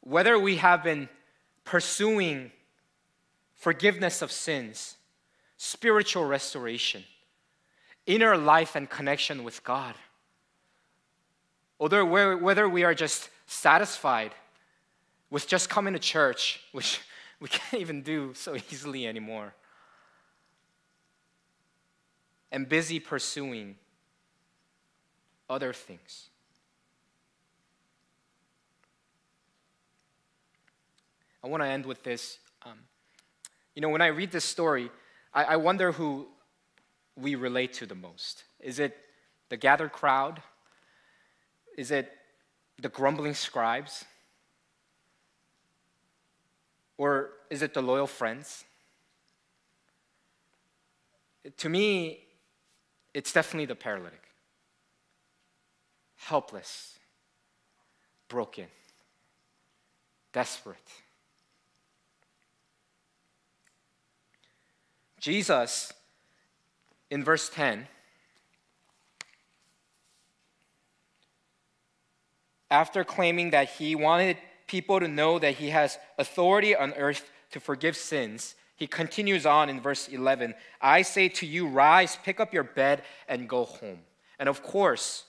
Whether 0.00 0.38
we 0.38 0.56
have 0.56 0.82
been 0.82 1.08
pursuing 1.64 2.50
forgiveness 3.54 4.22
of 4.22 4.32
sins, 4.32 4.96
spiritual 5.58 6.24
restoration, 6.24 7.04
inner 8.06 8.36
life 8.36 8.74
and 8.74 8.88
connection 8.88 9.44
with 9.44 9.62
God 9.64 9.94
or 11.78 12.04
whether 12.36 12.68
we 12.68 12.84
are 12.84 12.94
just 12.94 13.30
satisfied 13.46 14.32
with 15.30 15.46
just 15.46 15.70
coming 15.70 15.92
to 15.92 15.98
church, 15.98 16.60
which 16.72 17.00
we 17.40 17.48
can't 17.48 17.80
even 17.80 18.02
do 18.02 18.34
so 18.34 18.56
easily 18.56 19.06
anymore, 19.06 19.54
and 22.50 22.68
busy 22.68 22.98
pursuing 22.98 23.76
other 25.48 25.72
things. 25.72 26.28
I 31.42 31.46
want 31.46 31.62
to 31.62 31.68
end 31.68 31.86
with 31.86 32.02
this. 32.02 32.38
Um, 32.62 32.78
you 33.74 33.82
know, 33.82 33.88
when 33.88 34.02
I 34.02 34.08
read 34.08 34.32
this 34.32 34.44
story, 34.44 34.90
I, 35.32 35.44
I 35.44 35.56
wonder 35.56 35.92
who 35.92 36.26
we 37.16 37.34
relate 37.34 37.72
to 37.74 37.86
the 37.86 37.94
most. 37.94 38.44
Is 38.60 38.78
it 38.78 38.96
the 39.48 39.56
gathered 39.56 39.92
crowd? 39.92 40.42
Is 41.76 41.90
it 41.90 42.12
the 42.80 42.88
grumbling 42.88 43.34
scribes? 43.34 44.04
Or 46.96 47.30
is 47.50 47.62
it 47.62 47.72
the 47.72 47.82
loyal 47.82 48.06
friends? 48.06 48.64
To 51.56 51.68
me, 51.68 52.24
it's 53.14 53.32
definitely 53.32 53.66
the 53.66 53.76
paralytic. 53.76 54.27
Helpless, 56.18 56.98
broken, 58.28 58.66
desperate. 60.32 60.76
Jesus, 65.20 65.92
in 67.10 67.24
verse 67.24 67.48
10, 67.48 67.88
after 72.70 73.04
claiming 73.04 73.50
that 73.50 73.68
he 73.70 73.94
wanted 73.94 74.36
people 74.66 75.00
to 75.00 75.08
know 75.08 75.38
that 75.38 75.54
he 75.54 75.70
has 75.70 75.98
authority 76.18 76.76
on 76.76 76.92
earth 76.94 77.30
to 77.50 77.60
forgive 77.60 77.96
sins, 77.96 78.54
he 78.76 78.86
continues 78.86 79.46
on 79.46 79.68
in 79.68 79.80
verse 79.80 80.08
11 80.08 80.54
I 80.80 81.02
say 81.02 81.28
to 81.30 81.46
you, 81.46 81.66
rise, 81.66 82.18
pick 82.22 82.38
up 82.38 82.52
your 82.52 82.62
bed, 82.64 83.02
and 83.28 83.48
go 83.48 83.64
home. 83.64 84.00
And 84.38 84.48
of 84.48 84.62
course, 84.62 85.24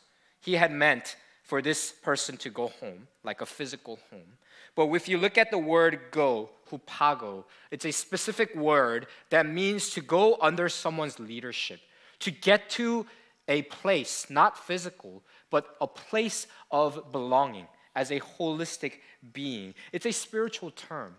he 0.49 0.55
had 0.55 0.71
meant 0.71 1.15
for 1.43 1.62
this 1.62 1.91
person 1.91 2.35
to 2.38 2.49
go 2.49 2.69
home, 2.79 3.07
like 3.23 3.41
a 3.41 3.45
physical 3.45 3.99
home. 4.09 4.31
But 4.75 4.91
if 4.93 5.07
you 5.07 5.19
look 5.19 5.38
at 5.38 5.51
the 5.51 5.59
word 5.59 5.99
go, 6.09 6.49
hupago, 6.71 7.43
it's 7.69 7.85
a 7.85 7.91
specific 7.91 8.55
word 8.55 9.05
that 9.29 9.45
means 9.45 9.91
to 9.91 10.01
go 10.01 10.38
under 10.41 10.67
someone's 10.67 11.19
leadership, 11.19 11.79
to 12.21 12.31
get 12.31 12.67
to 12.71 13.05
a 13.47 13.62
place, 13.62 14.27
not 14.31 14.57
physical, 14.57 15.21
but 15.51 15.75
a 15.81 15.85
place 15.88 16.47
of 16.71 17.12
belonging 17.12 17.67
as 17.95 18.09
a 18.09 18.19
holistic 18.19 18.93
being. 19.33 19.75
It's 19.91 20.07
a 20.07 20.12
spiritual 20.12 20.71
term. 20.71 21.15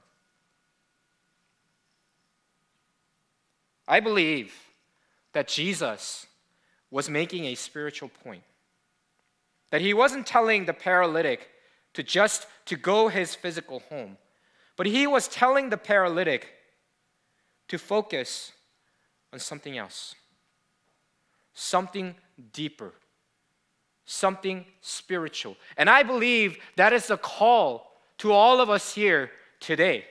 I 3.87 4.01
believe 4.01 4.53
that 5.33 5.47
Jesus 5.47 6.27
was 6.91 7.09
making 7.09 7.45
a 7.45 7.55
spiritual 7.55 8.09
point. 8.25 8.43
That 9.71 9.81
he 9.81 9.95
wasn't 9.95 10.27
telling 10.27 10.67
the 10.67 10.73
paralytic 10.73 11.49
to 11.95 12.03
just 12.03 12.47
to 12.67 12.77
go 12.77 13.09
his 13.09 13.35
physical 13.35 13.81
home, 13.89 14.17
but 14.77 14.87
he 14.87 15.07
was 15.07 15.29
telling 15.29 15.71
the 15.71 15.77
paralytic 15.77 16.49
to 17.69 17.79
focus 17.79 18.53
on 19.33 19.39
something 19.39 19.77
else. 19.77 20.15
Something 21.53 22.15
deeper 22.53 22.93
something 24.11 24.65
spiritual. 24.81 25.57
And 25.77 25.89
I 25.89 26.03
believe 26.03 26.59
that 26.75 26.93
is 26.93 27.11
a 27.11 27.17
call 27.17 27.93
to 28.19 28.33
all 28.33 28.61
of 28.61 28.69
us 28.69 28.93
here 28.93 29.31
today. 29.61 30.05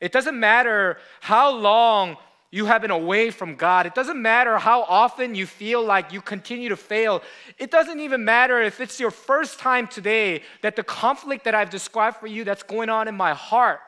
It 0.00 0.12
doesn't 0.12 0.38
matter 0.38 0.98
how 1.20 1.50
long 1.50 2.16
you 2.50 2.66
have 2.66 2.82
been 2.82 2.90
away 2.90 3.30
from 3.30 3.56
God. 3.56 3.86
It 3.86 3.94
doesn't 3.94 4.20
matter 4.20 4.58
how 4.58 4.82
often 4.82 5.34
you 5.34 5.46
feel 5.46 5.84
like 5.84 6.12
you 6.12 6.20
continue 6.20 6.68
to 6.68 6.76
fail. 6.76 7.22
It 7.58 7.70
doesn't 7.70 8.00
even 8.00 8.24
matter 8.24 8.62
if 8.62 8.80
it's 8.80 9.00
your 9.00 9.10
first 9.10 9.58
time 9.58 9.88
today 9.88 10.42
that 10.62 10.76
the 10.76 10.82
conflict 10.82 11.44
that 11.44 11.54
I've 11.54 11.70
described 11.70 12.18
for 12.18 12.26
you 12.26 12.44
that's 12.44 12.62
going 12.62 12.88
on 12.88 13.08
in 13.08 13.16
my 13.16 13.34
heart, 13.34 13.80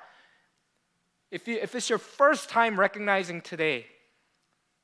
if, 1.30 1.46
you, 1.46 1.58
if 1.60 1.74
it's 1.74 1.88
your 1.88 1.98
first 1.98 2.48
time 2.48 2.78
recognizing 2.78 3.40
today 3.40 3.86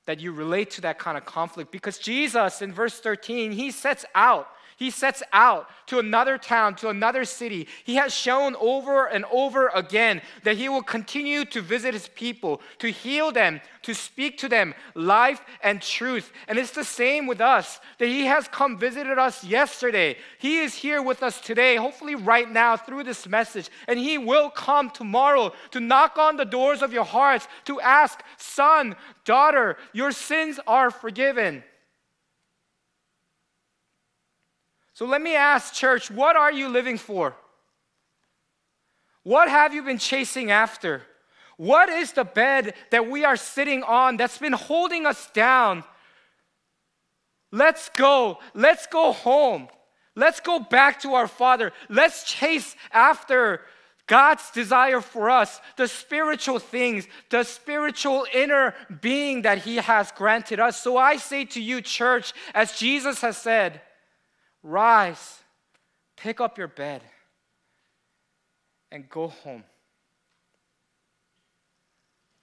that 0.07 0.21
you 0.21 0.33
relate 0.33 0.71
to 0.73 0.83
that 0.83 0.99
kind 0.99 1.17
of 1.17 1.25
conflict 1.25 1.73
because 1.73 1.99
Jesus 1.99 2.63
in 2.63 2.73
verse 2.73 3.01
13, 3.01 3.53
he 3.53 3.71
sets 3.71 4.05
out 4.15 4.49
he 4.77 4.91
sets 4.91 5.23
out 5.33 5.69
to 5.87 5.99
another 5.99 6.39
town, 6.39 6.75
to 6.77 6.89
another 6.89 7.25
city. 7.25 7.69
He 7.85 7.97
has 7.97 8.15
shown 8.15 8.57
over 8.57 9.07
and 9.07 9.25
over 9.31 9.69
again 9.69 10.23
that 10.43 10.57
he 10.57 10.69
will 10.69 10.83
continue 10.83 11.45
to 11.47 11.61
visit 11.61 11.95
his 11.95 12.09
people, 12.09 12.61
to 12.79 12.91
heal 12.91 13.33
them, 13.33 13.61
to 13.83 13.95
speak 13.95 14.39
to 14.39 14.49
them 14.49 14.75
life 14.95 15.43
and 15.63 15.81
truth. 15.81 16.33
And 16.49 16.59
it's 16.59 16.71
the 16.71 16.85
same 16.85 17.27
with 17.27 17.41
us 17.41 17.81
that 17.99 18.09
he 18.09 18.25
has 18.27 18.49
come 18.49 18.79
visited 18.79 19.19
us 19.19 19.45
yesterday. 19.45 20.17
He 20.39 20.59
is 20.59 20.75
here 20.75 21.03
with 21.03 21.23
us 21.23 21.41
today, 21.41 21.77
hopefully 21.77 22.15
right 22.15 22.51
now 22.51 22.77
through 22.77 23.05
this 23.05 23.29
message. 23.29 23.71
And 23.87 23.99
he 23.99 24.19
will 24.19 24.51
come 24.51 24.91
tomorrow 24.91 25.53
to 25.73 25.81
knock 25.81 26.19
on 26.19 26.37
the 26.37 26.45
doors 26.45 26.83
of 26.83 26.93
your 26.93 27.05
hearts 27.05 27.47
to 27.67 27.81
ask, 27.81 28.23
son, 28.39 28.97
daughter, 29.25 29.77
your 29.93 30.13
sins 30.13 30.59
are 30.67 30.91
forgiven. 30.91 31.63
So 34.95 35.07
let 35.07 35.21
me 35.21 35.35
ask, 35.35 35.75
church, 35.75 36.11
what 36.11 36.37
are 36.37 36.53
you 36.53 36.69
living 36.69 36.99
for? 36.99 37.35
What 39.25 39.49
have 39.49 39.75
you 39.75 39.83
been 39.83 39.99
chasing 39.99 40.51
after? 40.51 41.03
What 41.57 41.89
is 41.89 42.13
the 42.13 42.25
bed 42.25 42.75
that 42.91 43.09
we 43.09 43.25
are 43.25 43.37
sitting 43.37 43.83
on 43.83 44.17
that's 44.17 44.39
been 44.39 44.53
holding 44.53 45.05
us 45.05 45.29
down? 45.33 45.85
Let's 47.51 47.89
go. 47.91 48.39
Let's 48.55 48.87
go 48.87 49.13
home. 49.13 49.69
Let's 50.15 50.41
go 50.41 50.61
back 50.61 51.01
to 51.03 51.15
our 51.15 51.29
Father. 51.29 51.73
Let's 51.89 52.25
chase 52.25 52.77
after 52.93 53.63
God's 54.07 54.51
desire 54.51 55.01
for 55.01 55.31
us, 55.31 55.61
the 55.77 55.89
spiritual 55.89 56.59
things, 56.59 57.07
the 57.31 57.43
spiritual 57.43 58.27
inner 58.33 58.75
being 59.01 59.43
that 59.43 59.59
He 59.59 59.77
has 59.77 60.13
granted 60.13 60.61
us. 60.61 60.81
So 60.81 60.97
I 60.99 61.17
say 61.17 61.47
to 61.47 61.61
you, 61.61 61.81
church, 61.81 62.33
as 62.55 62.79
Jesus 62.79 63.21
has 63.23 63.37
said, 63.37 63.81
rise, 64.65 65.41
pick 66.17 66.41
up 66.41 66.59
your 66.59 66.67
bed, 66.67 67.03
and 68.91 69.09
go 69.09 69.29
home. 69.29 69.63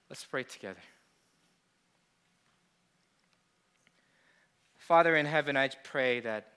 Let's 0.08 0.24
pray 0.24 0.44
together. 0.44 0.80
Father 4.78 5.16
in 5.16 5.26
heaven, 5.26 5.56
I 5.58 5.68
pray 5.84 6.20
that 6.20 6.48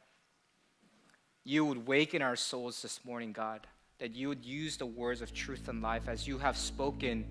you 1.43 1.65
would 1.65 1.85
waken 1.85 2.21
our 2.21 2.37
souls 2.37 2.81
this 2.81 3.03
morning, 3.03 3.33
God 3.33 3.67
that 3.99 4.13
you 4.13 4.27
would 4.27 4.45
use 4.45 4.77
the 4.77 4.85
words 4.85 5.21
of 5.21 5.33
truth 5.33 5.67
and 5.69 5.81
life 5.81 6.07
as 6.07 6.27
you 6.27 6.37
have 6.37 6.57
spoken 6.57 7.25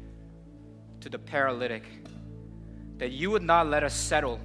to 1.01 1.09
the 1.09 1.19
paralytic, 1.19 1.85
that 2.97 3.11
you 3.11 3.31
would 3.31 3.43
not 3.43 3.67
let 3.67 3.83
us 3.83 3.95
settle 3.95 4.41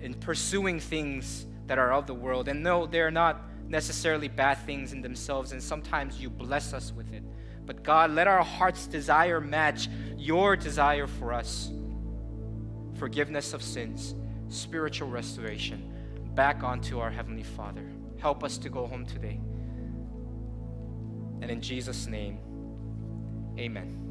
in 0.00 0.14
pursuing 0.14 0.80
things 0.80 1.46
that 1.66 1.78
are 1.78 1.92
of 1.92 2.06
the 2.06 2.14
world. 2.14 2.48
And 2.48 2.62
no, 2.62 2.86
they're 2.86 3.10
not 3.10 3.42
necessarily 3.68 4.28
bad 4.28 4.58
things 4.58 4.92
in 4.92 5.00
themselves, 5.00 5.52
and 5.52 5.62
sometimes 5.62 6.20
you 6.20 6.30
bless 6.30 6.72
us 6.72 6.92
with 6.92 7.12
it. 7.12 7.22
But 7.66 7.82
God, 7.82 8.10
let 8.10 8.26
our 8.26 8.42
heart's 8.42 8.86
desire 8.86 9.40
match 9.40 9.88
your 10.16 10.56
desire 10.56 11.06
for 11.06 11.32
us 11.32 11.70
forgiveness 12.98 13.52
of 13.52 13.62
sins, 13.62 14.14
spiritual 14.48 15.08
restoration, 15.08 15.92
back 16.34 16.62
onto 16.62 17.00
our 17.00 17.10
Heavenly 17.10 17.42
Father. 17.42 17.84
Help 18.18 18.44
us 18.44 18.56
to 18.58 18.68
go 18.68 18.86
home 18.86 19.04
today. 19.04 19.40
And 21.42 21.50
in 21.50 21.60
Jesus' 21.60 22.06
name, 22.06 22.38
amen. 23.58 24.03